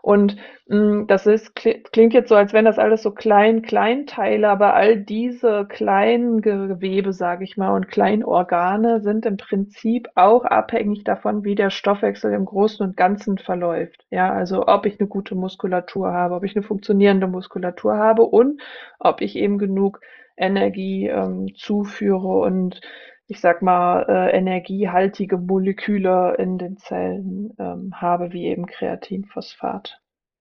[0.08, 4.48] Und mh, mm, das ist, klingt jetzt so, als wenn das alles so klein, Kleinteile,
[4.48, 11.04] aber all diese kleinen Gewebe, sage ich mal, und Kleinorgane sind im Prinzip auch abhängig
[11.04, 14.06] davon, wie der Stoffwechsel im Großen und Ganzen verläuft.
[14.10, 18.62] Ja, also ob ich eine gute Muskulatur habe, ob ich eine funktionierende Muskulatur habe und
[19.00, 20.00] ob ich eben genug
[20.38, 22.80] Energie ähm, zuführe und
[23.28, 30.00] ich sag mal, äh, energiehaltige Moleküle in den Zellen ähm, habe, wie eben Kreatinphosphat.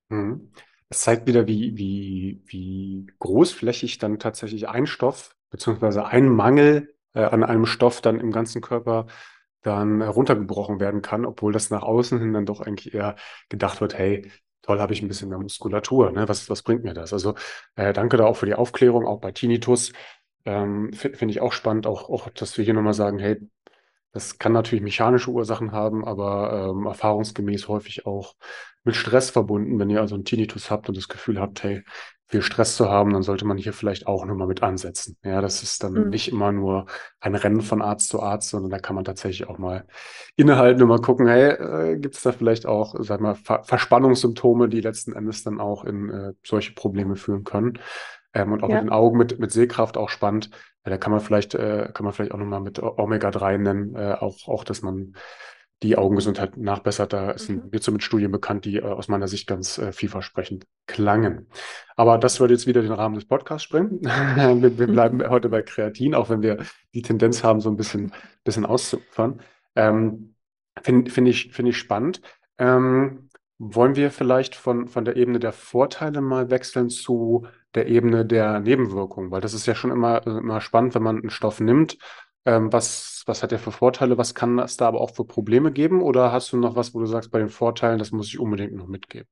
[0.09, 0.53] Mhm.
[0.89, 7.25] Das zeigt wieder, wie, wie, wie großflächig dann tatsächlich ein Stoff beziehungsweise ein Mangel äh,
[7.25, 9.07] an einem Stoff dann im ganzen Körper
[9.63, 13.17] dann runtergebrochen werden kann, obwohl das nach außen hin dann doch eigentlich eher
[13.49, 14.31] gedacht wird, hey,
[14.63, 16.29] toll, habe ich ein bisschen mehr Muskulatur, ne?
[16.29, 17.13] Was, was bringt mir das?
[17.13, 17.35] Also
[17.75, 19.93] äh, danke da auch für die Aufklärung, auch bei Tinnitus.
[20.47, 23.41] Ähm, Finde find ich auch spannend, auch, auch, dass wir hier nochmal sagen, hey,
[24.13, 28.35] das kann natürlich mechanische Ursachen haben, aber ähm, erfahrungsgemäß häufig auch
[28.83, 29.79] mit Stress verbunden.
[29.79, 31.83] Wenn ihr also einen Tinnitus habt und das Gefühl habt, hey,
[32.29, 35.17] viel Stress zu haben, dann sollte man hier vielleicht auch nochmal mit ansetzen.
[35.23, 36.09] Ja, das ist dann mhm.
[36.09, 36.87] nicht immer nur
[37.21, 39.87] ein Rennen von Arzt zu Arzt, sondern da kann man tatsächlich auch mal
[40.35, 44.69] innehalten und mal gucken, hey, äh, gibt es da vielleicht auch, sag mal, Ver Verspannungssymptome,
[44.69, 47.79] die letzten Endes dann auch in äh, solche Probleme führen können.
[48.37, 48.77] Ähm, und auch ja.
[48.77, 50.51] mit den Augen, mit, mit Sehkraft auch spannend.
[50.85, 54.13] Ja, da kann man vielleicht, äh, kann man vielleicht auch nochmal mit Omega-3 nennen, äh,
[54.13, 55.15] auch, auch, dass man
[55.83, 57.15] die Augengesundheit nachbessert.
[57.15, 57.39] Da mhm.
[57.39, 61.49] sind mir mit Studien bekannt, die äh, aus meiner Sicht ganz äh, vielversprechend klangen.
[61.97, 64.03] Aber das würde jetzt wieder den Rahmen des Podcasts sprengen.
[64.05, 65.27] wir, wir, bleiben mhm.
[65.31, 66.59] heute bei Kreatin, auch wenn wir
[66.95, 68.13] die Tendenz haben, so ein bisschen,
[68.45, 69.41] bisschen auszufahren.
[69.75, 70.35] Ähm,
[70.83, 72.21] Finde find ich, find ich spannend.
[72.59, 73.26] Ähm,
[73.59, 78.61] wollen wir vielleicht von, von der Ebene der Vorteile mal wechseln zu der Ebene der
[78.61, 79.31] Nebenwirkungen?
[79.31, 81.97] Weil das ist ja schon immer, immer spannend, wenn man einen Stoff nimmt.
[82.45, 84.19] Ähm, was, was hat der für Vorteile?
[84.19, 86.03] Was kann es da aber auch für Probleme geben?
[86.03, 88.75] Oder hast du noch was, wo du sagst, bei den Vorteilen, das muss ich unbedingt
[88.75, 89.29] noch mitgeben?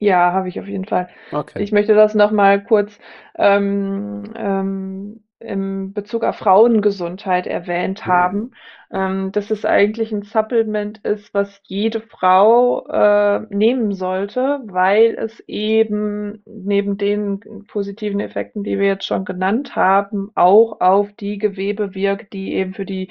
[0.00, 1.08] Ja, habe ich auf jeden Fall.
[1.32, 1.62] Okay.
[1.62, 2.98] Ich möchte das noch mal kurz
[3.36, 8.10] ähm, ähm, im Bezug auf Frauengesundheit erwähnt mhm.
[8.10, 8.50] haben,
[8.90, 15.40] ähm, dass es eigentlich ein Supplement ist, was jede Frau äh, nehmen sollte, weil es
[15.46, 21.94] eben neben den positiven Effekten, die wir jetzt schon genannt haben, auch auf die Gewebe
[21.94, 23.08] wirkt, die eben für die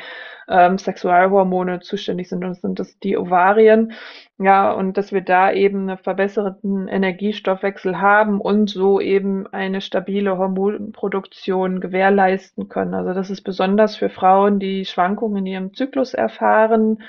[0.47, 2.43] ähm, Sexualhormone zuständig sind.
[2.43, 3.93] Und das sind das die Ovarien.
[4.39, 10.37] Ja, und dass wir da eben einen verbesserten Energiestoffwechsel haben und so eben eine stabile
[10.37, 12.93] Hormonproduktion gewährleisten können.
[12.93, 17.01] Also das ist besonders für Frauen, die Schwankungen in ihrem Zyklus erfahren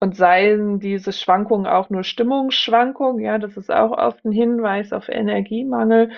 [0.00, 5.08] und seien diese Schwankungen auch nur Stimmungsschwankungen, ja, das ist auch oft ein Hinweis auf
[5.08, 6.10] Energiemangel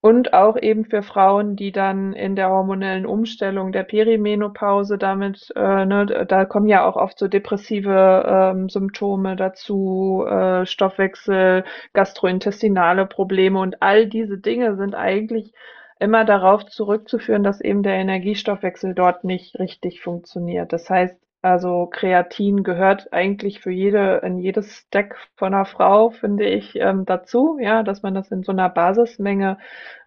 [0.00, 5.84] und auch eben für Frauen, die dann in der hormonellen Umstellung der Perimenopause damit, äh,
[5.84, 13.58] ne, da kommen ja auch oft so depressive ähm, Symptome dazu, äh, Stoffwechsel, gastrointestinale Probleme
[13.58, 15.52] und all diese Dinge sind eigentlich
[15.98, 20.72] immer darauf zurückzuführen, dass eben der Energiestoffwechsel dort nicht richtig funktioniert.
[20.72, 26.44] Das heißt, also Kreatin gehört eigentlich für jede, in jedes Stack von einer Frau, finde
[26.44, 29.58] ich, ähm, dazu, ja, dass man das in so einer Basismenge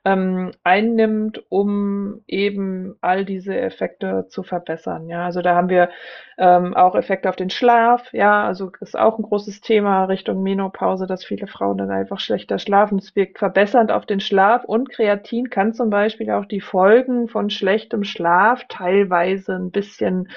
[0.06, 5.08] ähm, einnimmt, um eben all diese Effekte zu verbessern.
[5.08, 5.90] Ja, also da haben wir
[6.38, 8.12] ähm, auch Effekte auf den Schlaf.
[8.14, 12.60] Ja, also ist auch ein großes Thema Richtung Menopause, dass viele Frauen dann einfach schlechter
[12.60, 12.98] schlafen.
[12.98, 17.50] Es wirkt verbessernd auf den Schlaf und Kreatin kann zum Beispiel auch die Folgen von
[17.50, 20.30] schlechtem Schlaf teilweise ein bisschen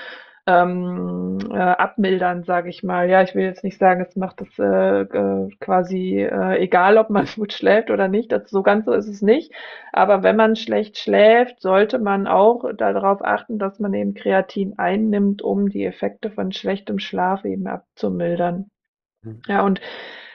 [0.46, 3.08] ähm, äh, abmildern, sage ich mal.
[3.08, 7.10] Ja, ich will jetzt nicht sagen, es macht es äh, äh, quasi äh, egal, ob
[7.10, 8.32] man gut schläft oder nicht.
[8.32, 9.52] Das, so ganz so ist es nicht.
[9.92, 15.42] Aber wenn man schlecht schläft, sollte man auch darauf achten, dass man eben Kreatin einnimmt,
[15.42, 18.68] um die Effekte von schlechtem Schlaf eben abzumildern.
[19.22, 19.42] Mhm.
[19.46, 19.80] Ja, und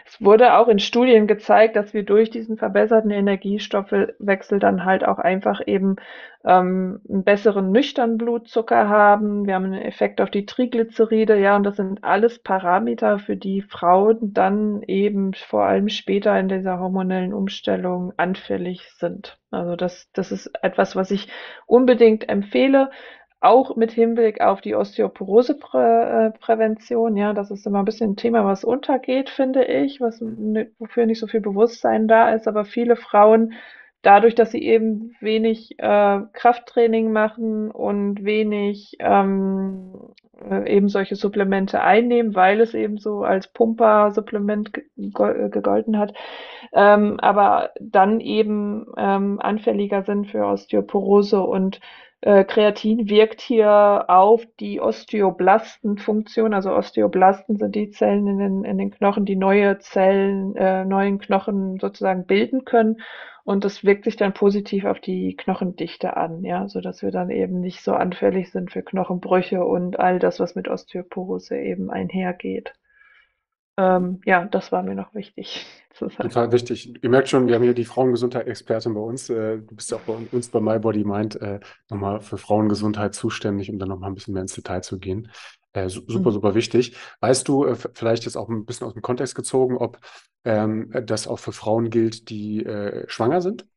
[0.08, 5.20] es wurde auch in Studien gezeigt, dass wir durch diesen verbesserten Energiestoffwechsel dann halt auch
[5.20, 5.98] einfach eben
[6.46, 9.46] ähm, einen besseren nüchternen Blutzucker haben.
[9.46, 13.62] Wir haben einen Effekt auf die Triglyceride, ja, und das sind alles Parameter, für die
[13.62, 19.38] Frauen dann eben vor allem später in dieser hormonellen Umstellung anfällig sind.
[19.52, 21.28] Also das, das ist etwas, was ich
[21.66, 22.92] unbedingt empfehle
[23.40, 28.64] auch mit Hinblick auf die Osteoporoseprävention, ja, das ist immer ein bisschen ein Thema, was
[28.64, 30.22] untergeht, finde ich, was,
[30.80, 33.54] wofür nicht so viel Bewusstsein da ist, aber viele Frauen,
[34.02, 39.94] dadurch, dass sie eben wenig äh, Krafttraining machen und wenig ähm,
[40.50, 46.14] äh, eben solche Supplemente einnehmen, weil es eben so als Pumper-Supplement gegolten hat,
[46.74, 51.80] ähm, aber dann eben ähm, anfälliger sind für Osteoporose und äh,
[52.22, 56.54] Kreatin wirkt hier auf die Osteoblastenfunktion.
[56.54, 61.20] Also Osteoblasten sind die Zellen in den, in den Knochen, die neue Zellen, äh, neuen
[61.20, 62.98] Knochen sozusagen bilden können.
[63.44, 67.30] Und das wirkt sich dann positiv auf die Knochendichte an, ja, so dass wir dann
[67.30, 72.74] eben nicht so anfällig sind für Knochenbrüche und all das, was mit Osteoporose eben einhergeht.
[73.78, 76.30] Ähm, ja, das war mir noch wichtig zu sagen.
[76.30, 76.94] Total wichtig.
[77.04, 79.30] Ihr merkt schon, wir haben hier die Frauengesundheit-Expertin bei uns.
[79.30, 81.60] Äh, du bist ja auch bei uns bei MyBodyMind äh,
[81.90, 85.32] nochmal für Frauengesundheit zuständig, um dann nochmal ein bisschen mehr ins Detail zu gehen.
[85.74, 86.32] Äh, super, Mhm.
[86.32, 86.96] super wichtig.
[87.20, 90.00] Weißt du, vielleicht jetzt auch ein bisschen aus dem Kontext gezogen, ob
[90.44, 92.66] ähm, das auch für Frauen gilt, die
[93.08, 93.68] schwanger sind?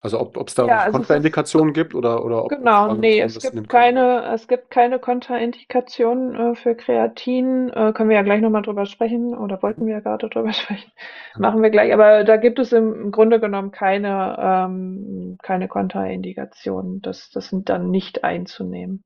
[0.00, 3.20] Also ob es da Ja, also es Kontraindikationen gibt oder, oder ob, Genau, schwangere nee,
[3.20, 7.70] es gibt keine, es gibt keine Kontraindikation äh, für Kreatin.
[7.70, 10.92] Äh, können wir ja gleich nochmal drüber sprechen oder wollten wir ja gerade drüber sprechen.
[11.34, 11.40] Ja.
[11.40, 17.00] Machen wir gleich, aber da gibt es im, im Grunde genommen keine, ähm, keine Kontraindikationen.
[17.00, 19.02] Das, das sind dann nicht einzunehmen.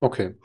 [0.00, 0.36] Okay.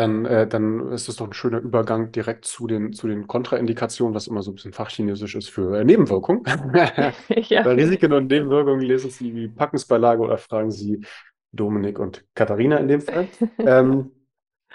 [0.00, 4.14] Dann, äh, dann ist das doch ein schöner Übergang direkt zu den, zu den Kontraindikationen,
[4.14, 6.42] was immer so ein bisschen fachchinesisch ist für äh, Nebenwirkungen.
[7.28, 7.62] Ja.
[7.62, 11.04] Bei Risiken und Nebenwirkungen lesen Sie die Packungsbeilage oder fragen Sie
[11.52, 13.28] Dominik und Katharina in dem Fall.
[13.58, 14.12] Ähm,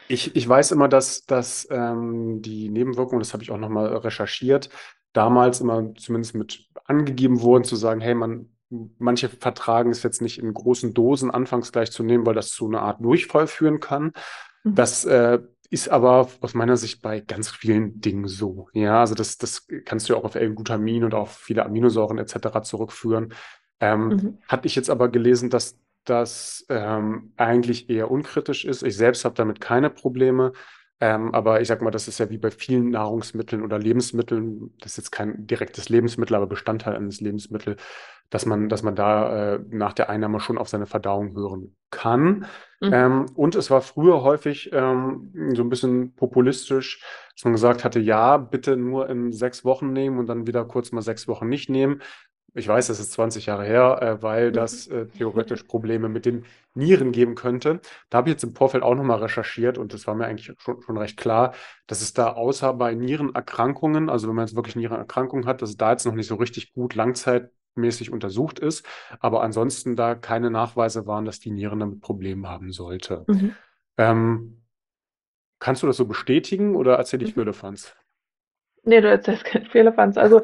[0.08, 4.70] ich, ich weiß immer, dass, dass ähm, die Nebenwirkungen, das habe ich auch nochmal recherchiert,
[5.12, 8.50] damals immer zumindest mit angegeben wurden, zu sagen, hey, man,
[9.00, 12.68] manche vertragen es jetzt nicht in großen Dosen anfangs gleich zu nehmen, weil das zu
[12.68, 14.12] einer Art Durchfall führen kann.
[14.66, 14.76] Mhm.
[14.76, 18.70] Das äh, ist aber aus meiner Sicht bei ganz vielen Dingen so.
[18.74, 22.62] Ja, also das, das kannst du ja auch auf L-Glutamin und auf viele Aminosäuren etc.
[22.62, 23.34] zurückführen.
[23.80, 24.38] Ähm, Mhm.
[24.48, 28.84] hatte ich jetzt aber gelesen, dass das ähm, eigentlich eher unkritisch ist.
[28.84, 30.54] Ich selbst habe damit keine Probleme.
[31.02, 34.94] Ähm, aber ich sag mal, das ist ja wie bei vielen Nahrungsmitteln oder Lebensmitteln, das
[34.94, 37.82] ist jetzt kein direktes Lebensmittel, aber Bestandteil eines Lebensmittels,
[38.30, 42.46] dass man, dass man da äh, nach der Einnahme schon auf seine Verdauung hören kann.
[42.82, 42.94] Mhm.
[42.94, 47.04] Ähm, und es war früher häufig ähm, so ein bisschen populistisch,
[47.36, 50.92] dass man gesagt hatte, ja, bitte nur in sechs Wochen nehmen und dann wieder kurz
[50.92, 52.02] mal sechs Wochen nicht nehmen.
[52.58, 56.46] Ich weiß, das ist 20 Jahre her, äh, weil das äh, theoretisch Probleme mit den
[56.74, 57.82] Nieren geben könnte.
[58.10, 60.82] Da habe ich jetzt im Vorfeld auch nochmal recherchiert und es war mir eigentlich schon,
[60.82, 61.54] schon recht klar,
[61.86, 65.78] dass es da außer bei Nierenerkrankungen, also wenn man jetzt wirklich Nierenerkrankungen hat, dass es
[65.78, 66.96] da jetzt noch nicht so richtig gut
[67.76, 68.86] langzeitmäßig untersucht ist,
[69.20, 73.26] aber ansonsten da keine Nachweise waren, dass die Nieren damit Probleme haben sollte.
[73.28, 73.56] Mhm.
[73.98, 74.62] Ähm,
[75.60, 77.36] kannst du das so bestätigen oder erzähle ich Mhm.
[77.36, 77.96] Firlefanz?
[78.84, 80.18] Nee, du erzählst keine Firlefanz.
[80.18, 80.42] Also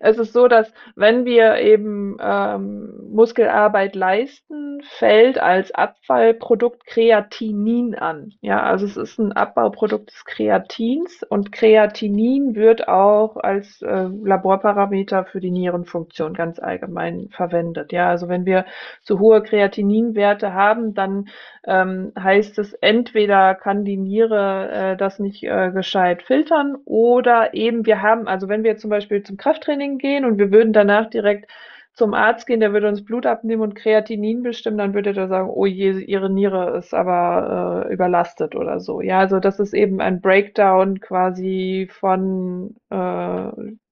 [0.00, 8.32] es ist so, dass wenn wir eben ähm, Muskelarbeit leisten, fällt als Abfallprodukt Kreatinin an.
[8.40, 15.24] Ja, also es ist ein Abbauprodukt des Kreatins und Kreatinin wird auch als äh, Laborparameter
[15.24, 17.92] für die Nierenfunktion ganz allgemein verwendet.
[17.92, 18.64] Ja, also wenn wir
[19.02, 21.28] zu hohe Kreatininwerte haben, dann
[21.64, 27.86] ähm, heißt es, entweder kann die Niere äh, das nicht äh, gescheit filtern oder eben
[27.86, 31.50] wir haben, also wenn wir zum Beispiel zum Krafttraining gehen und wir würden danach direkt
[31.94, 35.50] zum Arzt gehen, der würde uns Blut abnehmen und Kreatinin bestimmen, dann würde der sagen,
[35.50, 39.02] oh je, ihre Niere ist aber äh, überlastet oder so.
[39.02, 42.96] Ja, also das ist eben ein Breakdown quasi von äh,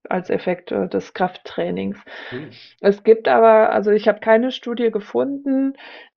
[0.09, 1.99] als Effekt äh, des Krafttrainings.
[2.31, 2.51] Hm.
[2.81, 5.75] Es gibt aber, also ich habe keine Studie gefunden,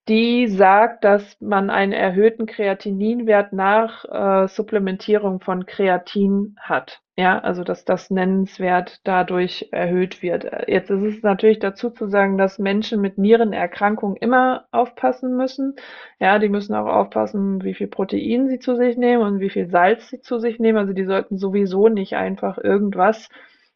[0.08, 7.03] die sagt, dass man einen erhöhten Kreatininwert nach äh, Supplementierung von Kreatin hat.
[7.16, 10.46] Ja, also dass das nennenswert dadurch erhöht wird.
[10.68, 15.76] Jetzt ist es natürlich dazu zu sagen, dass Menschen mit Nierenerkrankungen immer aufpassen müssen.
[16.20, 19.70] Ja, die müssen auch aufpassen, wie viel Protein sie zu sich nehmen und wie viel
[19.70, 20.80] Salz sie zu sich nehmen.
[20.80, 23.30] Also die sollten sowieso nicht einfach irgendwas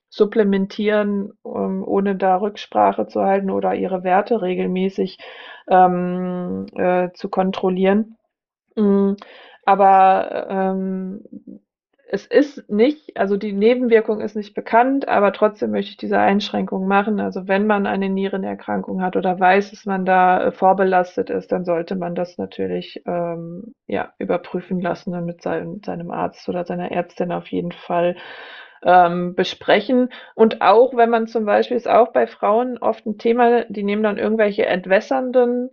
[0.10, 5.20] supplementieren, um, ohne da Rücksprache zu halten oder ihre Werte regelmäßig
[5.70, 8.18] ähm, äh, zu kontrollieren.
[8.76, 9.14] Mm,
[9.66, 11.22] aber ähm,
[12.10, 16.88] es ist nicht, also die Nebenwirkung ist nicht bekannt, aber trotzdem möchte ich diese Einschränkung
[16.88, 17.20] machen.
[17.20, 21.66] Also wenn man eine Nierenerkrankung hat oder weiß, dass man da äh, vorbelastet ist, dann
[21.66, 26.92] sollte man das natürlich ähm, ja überprüfen lassen und mit seinem, seinem Arzt oder seiner
[26.92, 28.16] Ärztin auf jeden Fall
[28.84, 30.10] ähm, besprechen.
[30.34, 34.04] Und auch wenn man zum Beispiel ist auch bei Frauen oft ein Thema, die nehmen
[34.04, 35.72] dann irgendwelche entwässernden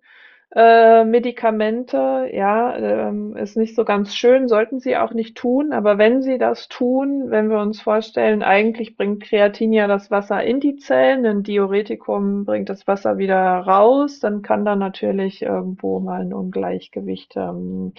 [0.54, 5.98] äh, Medikamente, ja, ähm, ist nicht so ganz schön, sollten sie auch nicht tun, aber
[5.98, 10.60] wenn sie das tun, wenn wir uns vorstellen, eigentlich bringt Kreatin ja das Wasser in
[10.60, 16.20] die Zellen, ein Diuretikum bringt das Wasser wieder raus, dann kann da natürlich irgendwo mal
[16.20, 17.92] ein Ungleichgewicht ähm,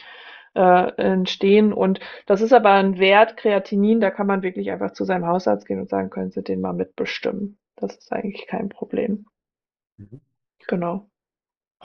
[0.56, 1.74] äh, entstehen.
[1.74, 5.68] Und das ist aber ein Wert, Kreatinin, da kann man wirklich einfach zu seinem Hausarzt
[5.68, 7.58] gehen und sagen, können Sie den mal mitbestimmen.
[7.76, 9.26] Das ist eigentlich kein Problem.
[9.98, 10.22] Mhm.
[10.68, 11.10] Genau.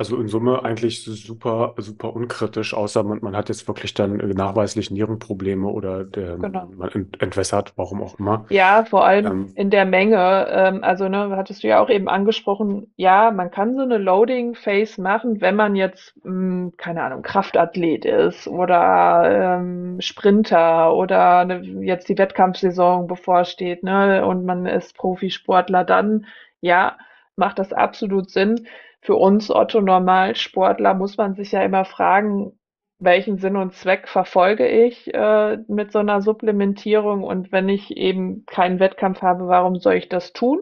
[0.00, 4.90] Also in Summe eigentlich super, super unkritisch, außer man, man hat jetzt wirklich dann nachweislich
[4.90, 6.66] Nierenprobleme oder der, Genau.
[6.76, 8.46] man ent, entwässert, warum auch immer.
[8.48, 10.46] Ja, vor allem Ähm, in der Menge.
[10.50, 14.54] Ähm, also, ne, hattest du ja auch eben angesprochen, ja, man kann so eine Loading
[14.56, 21.60] Phase machen, wenn man jetzt, mh, keine Ahnung, Kraftathlet ist oder ähm, Sprinter oder ne,
[21.86, 26.26] jetzt die Wettkampfsaison bevorsteht, ne, und man ist Profisportler, dann
[26.60, 26.98] ja,
[27.36, 28.66] macht das absolut Sinn.
[29.02, 32.52] Für uns Otto Normalsportler muss man sich ja immer fragen,
[32.98, 38.44] welchen Sinn und Zweck verfolge ich äh, mit so einer Supplementierung und wenn ich eben
[38.46, 40.60] keinen Wettkampf habe, warum soll ich das tun?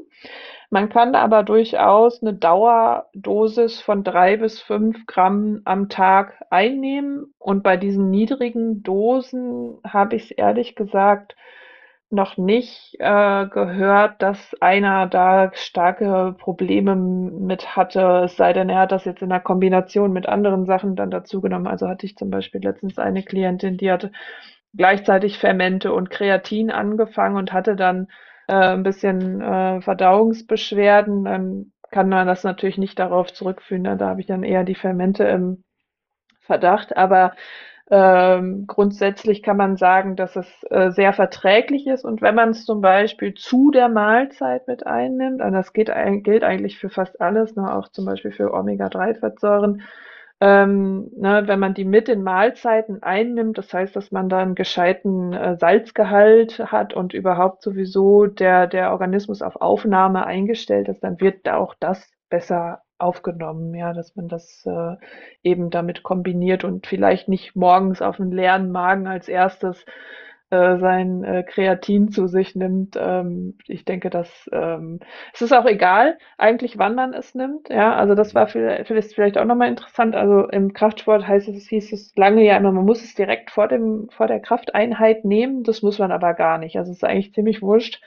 [0.70, 7.62] Man kann aber durchaus eine Dauerdosis von drei bis fünf Gramm am Tag einnehmen und
[7.62, 11.34] bei diesen niedrigen Dosen habe ich es ehrlich gesagt
[12.10, 18.80] noch nicht äh, gehört, dass einer da starke Probleme mit hatte, es sei denn, er
[18.80, 21.66] hat das jetzt in der Kombination mit anderen Sachen dann dazugenommen.
[21.66, 24.10] Also hatte ich zum Beispiel letztens eine Klientin, die hatte
[24.74, 28.08] gleichzeitig Fermente und Kreatin angefangen und hatte dann
[28.48, 31.24] äh, ein bisschen äh, Verdauungsbeschwerden.
[31.24, 33.82] Dann kann man das natürlich nicht darauf zurückführen.
[33.82, 33.96] Ne?
[33.96, 35.64] Da habe ich dann eher die Fermente im
[36.40, 36.96] Verdacht.
[36.96, 37.34] Aber
[37.90, 42.04] ähm, grundsätzlich kann man sagen, dass es äh, sehr verträglich ist.
[42.04, 45.90] Und wenn man es zum Beispiel zu der Mahlzeit mit einnimmt, und das geht,
[46.22, 49.82] gilt eigentlich für fast alles, ne, auch zum Beispiel für Omega-3-Fettsäuren,
[50.40, 54.54] ähm, ne, wenn man die mit den Mahlzeiten einnimmt, das heißt, dass man da einen
[54.54, 61.20] gescheiten äh, Salzgehalt hat und überhaupt sowieso der, der Organismus auf Aufnahme eingestellt ist, dann
[61.20, 64.96] wird auch das besser aufgenommen, ja, dass man das äh,
[65.42, 69.84] eben damit kombiniert und vielleicht nicht morgens auf einen leeren Magen als erstes
[70.50, 72.96] äh, sein äh, Kreatin zu sich nimmt.
[72.98, 75.00] Ähm, ich denke, dass ähm,
[75.34, 77.68] es ist auch egal, eigentlich, wann man es nimmt.
[77.68, 80.16] Ja, also das war vielleicht, vielleicht auch nochmal interessant.
[80.16, 83.68] Also im Kraftsport heißt es, hieß es lange ja immer, man muss es direkt vor
[83.68, 85.64] dem vor der Krafteinheit nehmen.
[85.64, 86.76] Das muss man aber gar nicht.
[86.78, 88.00] Also es ist eigentlich ziemlich wurscht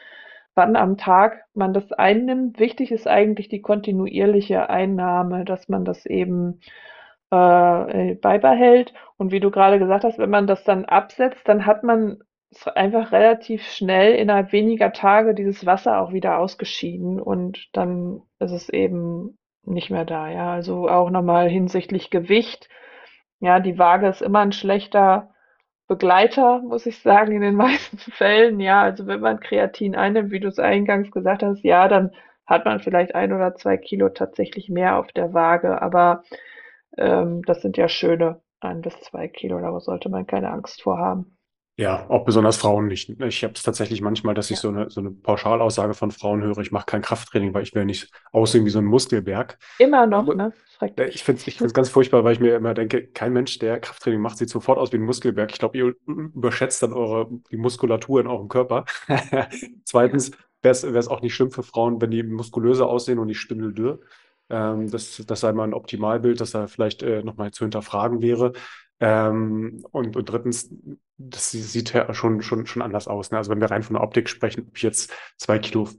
[0.56, 2.60] wann am Tag man das einnimmt.
[2.60, 6.60] Wichtig ist eigentlich die kontinuierliche Einnahme, dass man das eben
[7.32, 8.94] äh, beibehält.
[9.18, 12.20] Und wie du gerade gesagt hast, wenn man das dann absetzt, dann hat man
[12.76, 18.68] einfach relativ schnell innerhalb weniger Tage dieses Wasser auch wieder ausgeschieden und dann ist es
[18.70, 20.30] eben nicht mehr da.
[20.30, 22.68] Ja, also auch nochmal hinsichtlich Gewicht.
[23.40, 25.34] Ja, die Waage ist immer ein schlechter
[25.92, 28.62] Begleiter, muss ich sagen, in den meisten Fällen.
[28.62, 32.12] Ja, also wenn man Kreatin einnimmt, wie du es eingangs gesagt hast, ja, dann
[32.46, 36.24] hat man vielleicht ein oder zwei Kilo tatsächlich mehr auf der Waage, aber
[36.98, 40.98] ähm, das sind ja schöne ein bis zwei Kilo, da sollte man keine Angst vor
[40.98, 41.38] haben.
[41.78, 43.10] Ja, auch besonders Frauen nicht.
[43.22, 44.62] Ich habe es tatsächlich manchmal, dass ich Ja.
[44.62, 47.86] so eine, so eine Pauschalaussage von Frauen höre, ich mache kein Krafttraining, weil ich will
[47.86, 49.58] nicht aussehen wie so ein Muskelberg.
[49.78, 50.54] Immer noch, Aber ne?
[50.98, 51.16] äh, Schrecklich.
[51.16, 53.80] ich finde es ich find's ganz furchtbar, weil ich mir immer denke, kein Mensch, der
[53.80, 55.52] Krafttraining macht, sieht sofort aus wie ein Muskelberg.
[55.52, 58.86] Ich glaube, ihr überschätzt dann eure, die Muskulatur in eurem Körper.
[59.86, 60.32] Zweitens
[60.62, 64.00] wäre es auch nicht schlimm für Frauen, wenn die muskulöser aussehen und nicht spindeldürr.
[64.50, 68.54] Ähm, das, das sei mal ein Optimalbild, das da vielleicht äh, nochmal zu hinterfragen wäre.
[69.02, 70.70] Ähm, und, und drittens,
[71.18, 73.32] das sieht ja schon, schon, schon anders aus.
[73.32, 73.38] Ne?
[73.38, 75.90] Also wenn wir rein von der Optik sprechen, ob ich jetzt zwei Kilo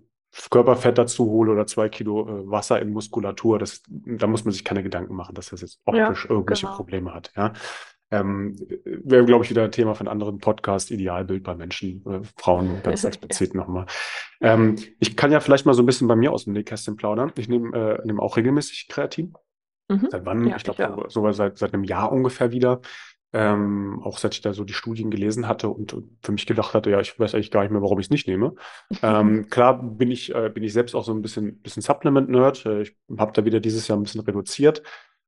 [0.50, 4.64] Körperfett dazu hole oder zwei Kilo äh, Wasser in Muskulatur, das, da muss man sich
[4.64, 6.76] keine Gedanken machen, dass das jetzt Ja, optisch irgendwelche genau.
[6.76, 7.32] Probleme hat.
[7.36, 7.52] Ja?
[8.12, 12.82] Ähm, wäre, glaube ich, wieder ein Thema von anderen Podcast, Idealbild bei Menschen, äh, Frauen
[12.82, 13.86] ganz explizit nochmal.
[14.40, 17.32] Ähm, ich kann ja vielleicht mal so ein bisschen bei mir aus dem Nähkästchen plaudern.
[17.36, 19.34] Ich nehme äh, nehm auch regelmäßig Kreatin.
[19.92, 20.09] Mhm.
[20.11, 20.46] Seit wann?
[20.46, 22.81] Ja, ich glaube, so, so seit, seit einem Jahr ungefähr wieder.
[23.35, 26.74] Ähm, auch seit ich da so die Studien gelesen hatte und, und für mich gedacht
[26.74, 28.55] hatte, ja, ich weiß eigentlich gar nicht mehr, warum ich es nicht nehme.
[29.02, 32.66] Ähm, klar bin ich, äh, bin ich selbst auch so ein bisschen, bisschen Supplement-Nerd.
[32.66, 34.83] Äh, ich habe da wieder dieses Jahr ein bisschen reduziert.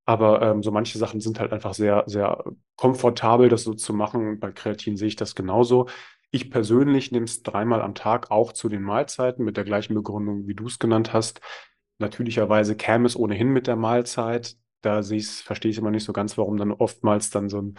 [0.07, 2.45] Aber ähm, so manche Sachen sind halt einfach sehr, sehr
[2.77, 4.39] komfortabel, das so zu machen.
[4.39, 5.87] Bei Kreatin sehe ich das genauso.
[6.31, 10.47] Ich persönlich nehme es dreimal am Tag auch zu den Mahlzeiten mit der gleichen Begründung,
[10.47, 11.41] wie du es genannt hast.
[11.99, 14.57] Natürlicherweise käme es ohnehin mit der Mahlzeit.
[14.83, 17.75] Da verstehe ich immer nicht so ganz, warum dann oftmals dann so, ein,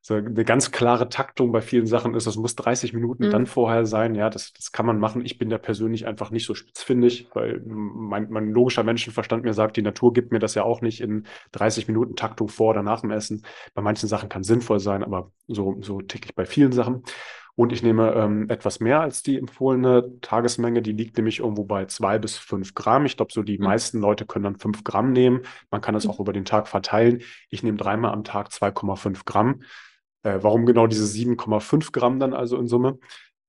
[0.00, 2.26] so eine ganz klare Taktung bei vielen Sachen ist.
[2.26, 3.30] Das muss 30 Minuten Mhm.
[3.30, 4.14] dann vorher sein.
[4.14, 5.24] Ja, das, das kann man machen.
[5.24, 9.76] Ich bin da persönlich einfach nicht so spitzfindig, weil mein, mein logischer Menschenverstand mir sagt,
[9.76, 13.02] die Natur gibt mir das ja auch nicht in 30 Minuten Taktung vor oder nach
[13.02, 13.44] dem Essen.
[13.74, 17.02] Bei manchen Sachen kann es sinnvoll sein, aber so, so ticke ich bei vielen Sachen.
[17.58, 20.80] Und ich nehme ähm, etwas mehr als die empfohlene Tagesmenge.
[20.80, 23.04] Die liegt nämlich irgendwo bei zwei bis fünf Gramm.
[23.04, 23.64] Ich glaube, so die Mhm.
[23.64, 25.40] meisten Leute können dann fünf Gramm nehmen.
[25.68, 26.10] Man kann es Mhm.
[26.12, 27.20] auch über den Tag verteilen.
[27.50, 29.62] Ich nehme dreimal am Tag 2,5 Gramm.
[30.22, 33.00] Äh, warum genau diese 7,5 Gramm dann also in Summe?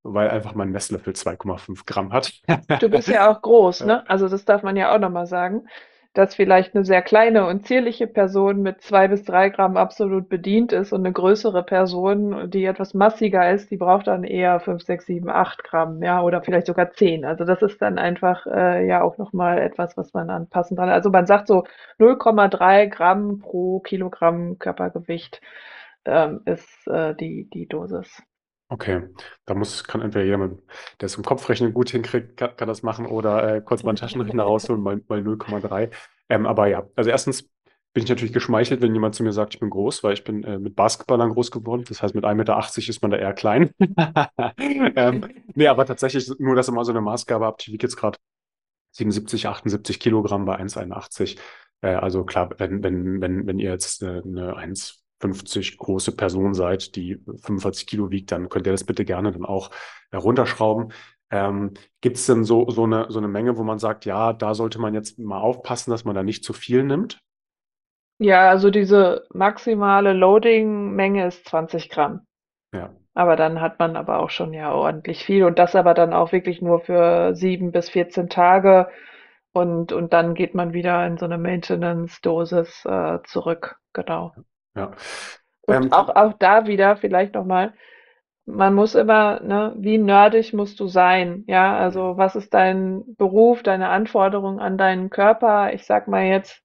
[0.02, 2.34] Weil einfach mein Messlöffel 2,5 Gramm hat.
[2.80, 4.10] Du bist ja auch groß, ne?
[4.10, 5.68] Also das darf man ja auch nochmal sagen.
[6.14, 10.74] Dass vielleicht eine sehr kleine und zierliche Person mit zwei bis drei Gramm absolut bedient
[10.74, 15.06] ist und eine größere Person, die etwas massiger ist, die braucht dann eher fünf, sechs,
[15.06, 17.26] sieben, acht Gramm, ja, oder vielleicht sogar zehn.
[17.26, 20.90] Also das ist dann einfach äh, ja auch nochmal etwas, was man anpassen kann.
[20.90, 21.64] Also man sagt so
[22.00, 25.42] 0,3 Gramm pro Kilogramm Körpergewicht
[26.06, 28.24] ähm, ist äh, die, die Dosis.
[28.72, 29.10] Okay,
[29.46, 30.62] da muss, kann entweder jemand,
[31.02, 33.98] der es im Kopfrechnen gut hinkriegt, kann, kann das machen oder äh, kurz mal einen
[33.98, 35.90] Taschenrechner rausholen, mal, mal 0,3.
[36.30, 37.50] Ähm, aber ja, also erstens
[37.94, 40.44] bin ich natürlich geschmeichelt, wenn jemand zu mir sagt, ich bin groß, weil ich bin
[40.44, 41.84] äh, mit Basketballern groß geworden.
[41.88, 42.60] Das heißt, mit 1,80 Meter
[42.90, 43.72] ist man da eher klein.
[44.96, 47.68] ähm, nee, aber tatsächlich nur, dass mal so eine Maßgabe habt.
[47.68, 48.20] Ich wiege jetzt gerade
[48.92, 51.40] 77, 78 Kilogramm bei 1,81.
[51.82, 56.54] Äh, also klar, wenn, wenn, wenn, wenn ihr jetzt äh, eine 1, 50 große Person
[56.54, 59.72] seid, die 45 Kilo wiegt, dann könnt ihr das bitte gerne dann auch
[60.14, 60.94] runterschrauben.
[61.32, 64.56] Ähm, Gibt es denn so, so, eine, so eine Menge, wo man sagt, ja, da
[64.56, 67.20] sollte man jetzt mal aufpassen, dass man da nicht zu viel nimmt?
[68.18, 72.26] Ja, also diese maximale Loading-Menge ist 20 Gramm.
[72.74, 72.94] Ja.
[73.14, 76.32] Aber dann hat man aber auch schon ja ordentlich viel und das aber dann auch
[76.32, 78.90] wirklich nur für sieben bis 14 Tage
[79.52, 83.78] und, und dann geht man wieder in so eine Maintenance-Dosis äh, zurück.
[83.94, 84.34] Genau.
[84.36, 84.44] Ja.
[85.68, 87.74] Und ähm, auch, auch da wieder vielleicht nochmal,
[88.46, 91.44] man muss immer, ne, wie nerdig musst du sein?
[91.48, 95.74] Ja, also was ist dein Beruf, deine Anforderung an deinen Körper?
[95.74, 96.64] Ich sag mal jetzt,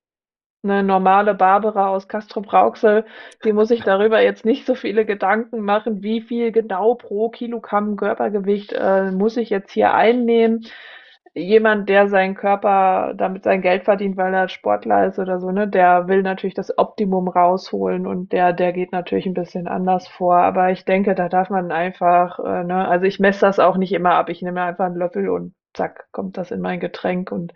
[0.65, 3.05] eine normale Barbara aus Castrop-Rauxel,
[3.45, 7.97] die muss sich darüber jetzt nicht so viele Gedanken machen, wie viel genau pro Kilogramm
[7.97, 10.67] Körpergewicht äh, muss ich jetzt hier einnehmen
[11.35, 15.68] jemand, der seinen Körper damit sein Geld verdient, weil er Sportler ist oder so, ne,
[15.68, 20.37] der will natürlich das Optimum rausholen und der, der geht natürlich ein bisschen anders vor.
[20.37, 23.93] Aber ich denke, da darf man einfach, äh, ne, also ich messe das auch nicht
[23.93, 24.28] immer ab.
[24.28, 27.53] Ich nehme einfach einen Löffel und zack, kommt das in mein Getränk und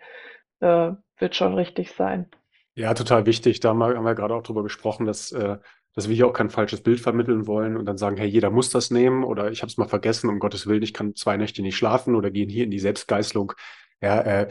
[0.59, 2.29] äh, wird schon richtig sein.
[2.75, 3.61] Ja, total wichtig.
[3.61, 5.57] Da haben wir, haben wir gerade auch drüber gesprochen, dass äh,
[5.95, 8.69] dass wir hier auch kein falsches Bild vermitteln wollen und dann sagen, hey, jeder muss
[8.69, 11.61] das nehmen oder ich habe es mal vergessen, um Gottes Willen, ich kann zwei Nächte
[11.61, 13.53] nicht schlafen oder gehen hier in die Selbstgeißelung.
[14.01, 14.47] Ja, äh,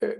[0.00, 0.14] äh,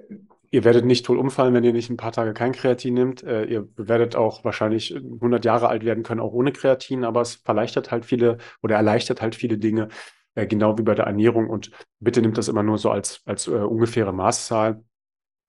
[0.50, 3.22] ihr werdet nicht toll umfallen, wenn ihr nicht ein paar Tage kein Kreatin nehmt.
[3.22, 7.42] Äh, ihr werdet auch wahrscheinlich 100 Jahre alt werden können, auch ohne Kreatin, aber es
[7.44, 9.88] erleichtert halt viele oder erleichtert halt viele Dinge,
[10.34, 11.48] äh, genau wie bei der Ernährung.
[11.48, 11.70] Und
[12.00, 14.82] bitte nimmt das immer nur so als, als äh, ungefähre Maßzahl.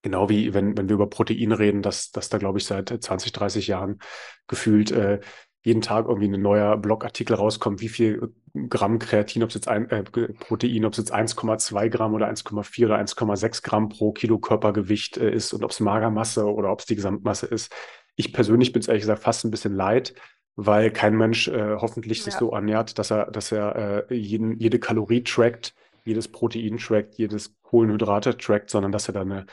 [0.04, 3.32] Genau wie wenn, wenn wir über Protein reden, dass, dass da, glaube ich, seit 20,
[3.32, 4.00] 30 Jahren
[4.48, 5.20] gefühlt äh,
[5.64, 8.34] jeden Tag irgendwie ein neuer Blogartikel rauskommt, wie viel
[8.70, 12.86] Gramm Kreatin, ob es jetzt ein äh, Protein, ob es jetzt 1,2 Gramm oder 1,4
[12.86, 16.88] oder 1,6 Gramm pro Kilo Körpergewicht äh, ist und ob es Magermasse oder ob es
[16.88, 17.72] die Gesamtmasse ist.
[18.16, 20.16] Ich persönlich bin es ehrlich gesagt fast ein bisschen leid,
[20.56, 22.24] weil kein Mensch äh, hoffentlich ja.
[22.26, 25.74] sich so ernährt, dass er, dass er äh, jeden, jede Kalorie trackt,
[26.04, 29.46] jedes Protein trackt, jedes Kohlenhydrate trackt, sondern dass er da eine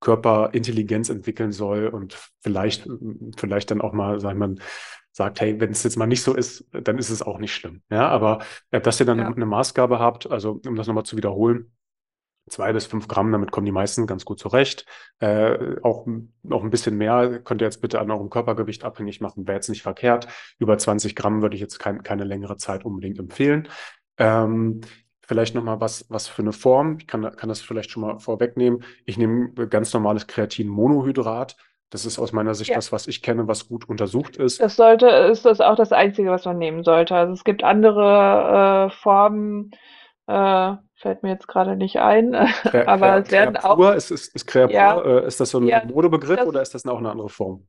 [0.00, 2.88] Körperintelligenz entwickeln soll und vielleicht,
[3.36, 4.54] vielleicht dann auch mal, sagen wir,
[5.12, 7.82] sagt, hey, wenn es jetzt mal nicht so ist, dann ist es auch nicht schlimm.
[7.88, 8.40] Ja, aber
[8.70, 9.28] äh, dass ihr dann ja.
[9.28, 11.72] eine Maßgabe habt, also um das nochmal zu wiederholen,
[12.48, 14.86] zwei bis fünf Gramm, damit kommen die meisten ganz gut zurecht.
[15.20, 16.06] Äh, auch
[16.42, 19.68] noch ein bisschen mehr könnt ihr jetzt bitte an eurem Körpergewicht abhängig machen, wäre jetzt
[19.68, 20.26] nicht verkehrt.
[20.58, 23.68] Über 20 Gramm würde ich jetzt kein, keine längere Zeit unbedingt empfehlen.
[24.18, 24.80] Ähm,
[25.26, 26.98] Vielleicht nochmal was, was für eine Form.
[26.98, 28.84] Ich kann, kann das vielleicht schon mal vorwegnehmen.
[29.06, 31.56] Ich nehme ganz normales Kreatin-Monohydrat.
[31.90, 32.76] Das ist aus meiner Sicht ja.
[32.76, 34.60] das, was ich kenne, was gut untersucht ist.
[34.60, 37.14] Das sollte, ist das auch das Einzige, was man nehmen sollte.
[37.14, 39.70] Also es gibt andere äh, Formen,
[40.26, 42.34] äh, fällt mir jetzt gerade nicht ein.
[42.86, 43.94] Aber es werden Kreapur, auch.
[43.94, 46.84] Ist, ist, ist Kreapur, ja, äh, ist das so ein ja, Modebegriff oder ist das
[46.86, 47.66] auch eine andere Form?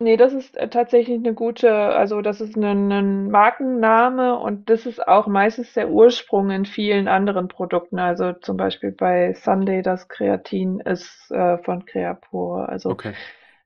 [0.00, 4.84] Nee, das ist äh, tatsächlich eine gute also, das ist ein 'nen Markenname und das
[4.84, 7.98] ist auch meistens der Ursprung in vielen anderen Produkten.
[7.98, 12.68] Also, zum Beispiel bei Sunday das Kreatin ist, äh, von Creapure.
[12.68, 13.14] Also, Okay.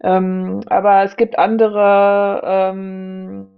[0.03, 3.49] ähm, aber es gibt andere, ähm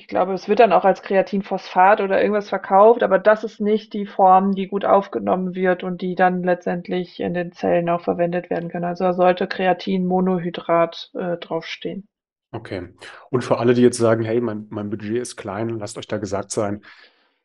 [0.00, 3.92] ich glaube, es wird dann auch als Kreatinphosphat oder irgendwas verkauft, aber das ist nicht
[3.92, 8.48] die Form, die gut aufgenommen wird und die dann letztendlich in den Zellen auch verwendet
[8.48, 8.82] werden kann.
[8.82, 12.08] Also da sollte Kreatinmonohydrat äh, draufstehen.
[12.50, 12.88] Okay.
[13.28, 16.16] Und für alle, die jetzt sagen, hey, mein, mein Budget ist klein, lasst euch da
[16.16, 16.80] gesagt sein,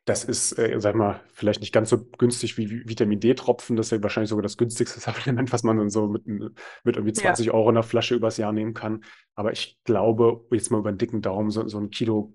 [0.06, 3.76] das ist, äh, sag mal, vielleicht nicht ganz so günstig wie Vitamin D-Tropfen.
[3.76, 6.48] Das ist ja wahrscheinlich sogar das günstigste Supplement, was man dann so mit, mit
[6.84, 7.52] irgendwie 20 ja.
[7.52, 9.04] Euro in der Flasche übers Jahr nehmen kann.
[9.34, 12.32] Aber ich glaube, jetzt mal über einen dicken Daumen, so, so ein Kilo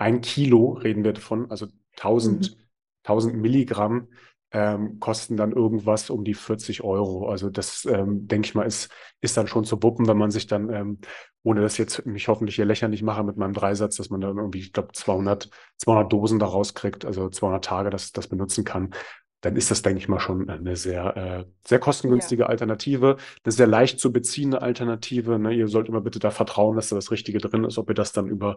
[0.00, 2.56] ein Kilo reden wir davon, also 1000, mhm.
[3.04, 4.08] 1000 Milligramm
[4.52, 7.28] ähm, kosten dann irgendwas um die 40 Euro.
[7.28, 8.90] Also das, ähm, denke ich mal, ist,
[9.20, 10.98] ist dann schon zu wuppen, wenn man sich dann, ähm,
[11.42, 14.60] ohne dass jetzt mich hoffentlich hier lächerlich mache mit meinem Dreisatz, dass man dann irgendwie,
[14.60, 18.94] ich glaube, 200, 200 Dosen daraus kriegt, also 200 Tage das, das benutzen kann.
[19.42, 22.48] dann ist das, denke ich mal, schon eine sehr, äh, sehr kostengünstige ja.
[22.48, 25.38] Alternative, eine sehr leicht zu beziehende Alternative.
[25.38, 25.54] Ne?
[25.54, 28.12] Ihr sollt immer bitte da vertrauen, dass da das Richtige drin ist, ob ihr das
[28.12, 28.56] dann über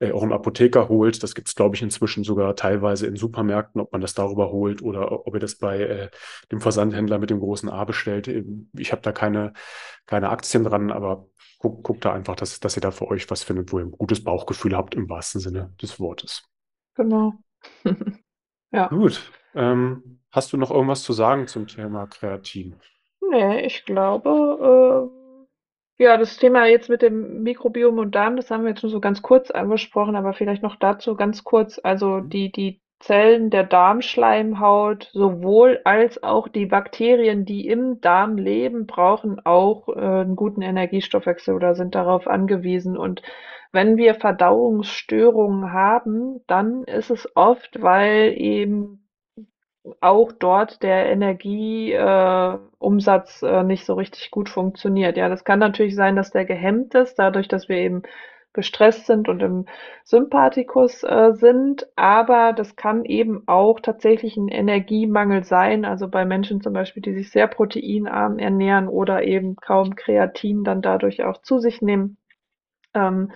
[0.00, 1.22] äh, auch einen Apotheker holt.
[1.22, 4.82] Das gibt es, glaube ich, inzwischen sogar teilweise in Supermärkten, ob man das darüber holt
[4.82, 6.10] oder ob ihr das bei äh,
[6.50, 8.28] dem Versandhändler mit dem großen A bestellt.
[8.76, 9.52] Ich habe da keine,
[10.06, 11.28] keine Aktien dran, aber
[11.58, 13.92] guckt guck da einfach, dass, dass ihr da für euch was findet, wo ihr ein
[13.92, 16.42] gutes Bauchgefühl habt, im wahrsten Sinne des Wortes.
[16.96, 17.34] Genau.
[18.72, 18.88] ja.
[18.88, 19.30] Gut.
[19.54, 22.76] Ähm, Hast du noch irgendwas zu sagen zum Thema Kreatin?
[23.20, 25.19] Nee, ich glaube, äh,
[26.00, 29.00] ja, das Thema jetzt mit dem Mikrobiom und Darm, das haben wir jetzt nur so
[29.00, 31.78] ganz kurz angesprochen, aber vielleicht noch dazu ganz kurz.
[31.82, 38.86] Also die, die Zellen der Darmschleimhaut, sowohl als auch die Bakterien, die im Darm leben,
[38.86, 42.96] brauchen auch äh, einen guten Energiestoffwechsel oder sind darauf angewiesen.
[42.96, 43.20] Und
[43.70, 48.99] wenn wir Verdauungsstörungen haben, dann ist es oft, weil eben
[50.00, 55.16] auch dort der Energieumsatz äh, äh, nicht so richtig gut funktioniert.
[55.16, 58.02] Ja, das kann natürlich sein, dass der gehemmt ist, dadurch, dass wir eben
[58.52, 59.66] gestresst sind und im
[60.04, 66.60] Sympathikus äh, sind, aber das kann eben auch tatsächlich ein Energiemangel sein, also bei Menschen
[66.60, 71.60] zum Beispiel, die sich sehr proteinarm ernähren oder eben kaum Kreatin dann dadurch auch zu
[71.60, 72.16] sich nehmen.
[72.92, 73.30] Ähm,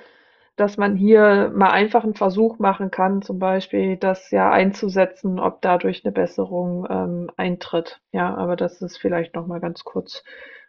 [0.57, 5.61] dass man hier mal einfach einen Versuch machen kann, zum Beispiel das ja einzusetzen, ob
[5.63, 8.01] dadurch eine Besserung ähm, eintritt.
[8.13, 10.23] Ja, aber das ist vielleicht noch mal ganz kurz,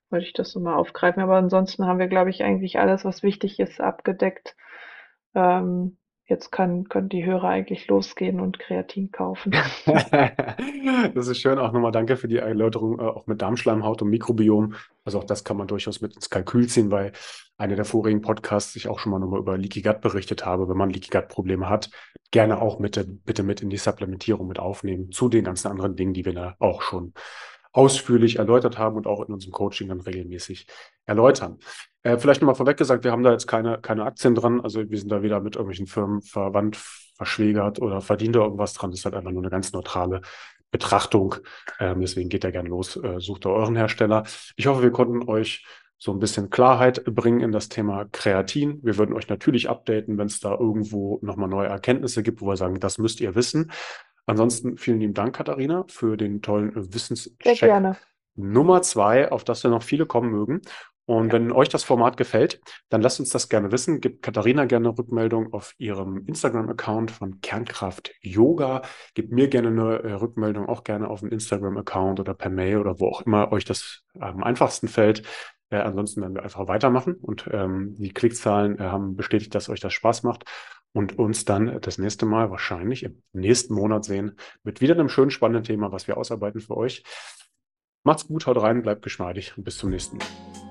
[0.09, 1.21] wollte ich das so mal aufgreifen.
[1.21, 4.55] Aber ansonsten haben wir, glaube ich, eigentlich alles, was wichtig ist, abgedeckt.
[5.35, 5.97] Ähm,
[6.27, 9.51] jetzt kann, können die Hörer eigentlich losgehen und Kreatin kaufen.
[11.13, 11.59] das ist schön.
[11.59, 14.73] Auch nochmal danke für die Erläuterung, äh, auch mit Darmschleimhaut und Mikrobiom.
[15.03, 17.11] Also auch das kann man durchaus mit ins Kalkül ziehen, weil
[17.57, 20.67] einer der vorigen Podcasts ich auch schon mal nochmal über Leaky Gut berichtet habe.
[20.67, 21.91] Wenn man Leaky Gut Probleme hat,
[22.31, 26.13] gerne auch mit, bitte mit in die Supplementierung mit aufnehmen zu den ganzen anderen Dingen,
[26.13, 27.13] die wir da auch schon
[27.75, 30.65] ausführlich erläutert haben und auch in unserem Coaching dann regelmäßig
[31.05, 31.59] erläutern.
[32.03, 34.61] Äh, vielleicht nochmal vorweg gesagt, wir haben da jetzt keine, keine Aktien dran.
[34.61, 36.77] Also wir sind da weder mit irgendwelchen Firmen verwandt,
[37.17, 38.91] verschwägert oder verdient da irgendwas dran.
[38.91, 40.21] Das ist halt einfach nur eine ganz neutrale
[40.71, 41.35] Betrachtung.
[41.79, 44.23] Ähm, deswegen geht da gerne los, äh, sucht da euren Hersteller.
[44.55, 45.65] Ich hoffe, wir konnten euch
[45.97, 48.79] so ein bisschen Klarheit bringen in das Thema Kreatin.
[48.83, 52.57] Wir würden euch natürlich updaten, wenn es da irgendwo nochmal neue Erkenntnisse gibt, wo wir
[52.57, 53.71] sagen, das müsst ihr wissen.
[54.25, 57.35] Ansonsten vielen lieben Dank, Katharina, für den tollen Wissenscheck.
[58.35, 60.61] Nummer zwei, auf das wir noch viele kommen mögen.
[61.05, 61.33] Und ja.
[61.33, 62.59] wenn euch das Format gefällt,
[62.89, 64.01] dann lasst uns das gerne wissen.
[64.01, 68.81] Gebt Katharina gerne Rückmeldung auf ihrem Instagram-Account von Kernkraft Yoga.
[69.13, 72.99] Gebt mir gerne eine äh, Rückmeldung, auch gerne auf dem Instagram-Account oder per Mail oder
[72.99, 75.21] wo auch immer euch das am einfachsten fällt.
[75.69, 79.79] Äh, ansonsten werden wir einfach weitermachen und ähm, die Klickzahlen äh, haben bestätigt, dass euch
[79.79, 80.45] das Spaß macht
[80.95, 85.29] und uns dann das nächste Mal wahrscheinlich im nächsten Monat sehen mit wieder einem schönen
[85.29, 87.03] spannenden Thema, was wir ausarbeiten für euch.
[88.03, 90.64] Macht's gut, haut rein, bleibt geschmeidig und bis zum nächsten Mal.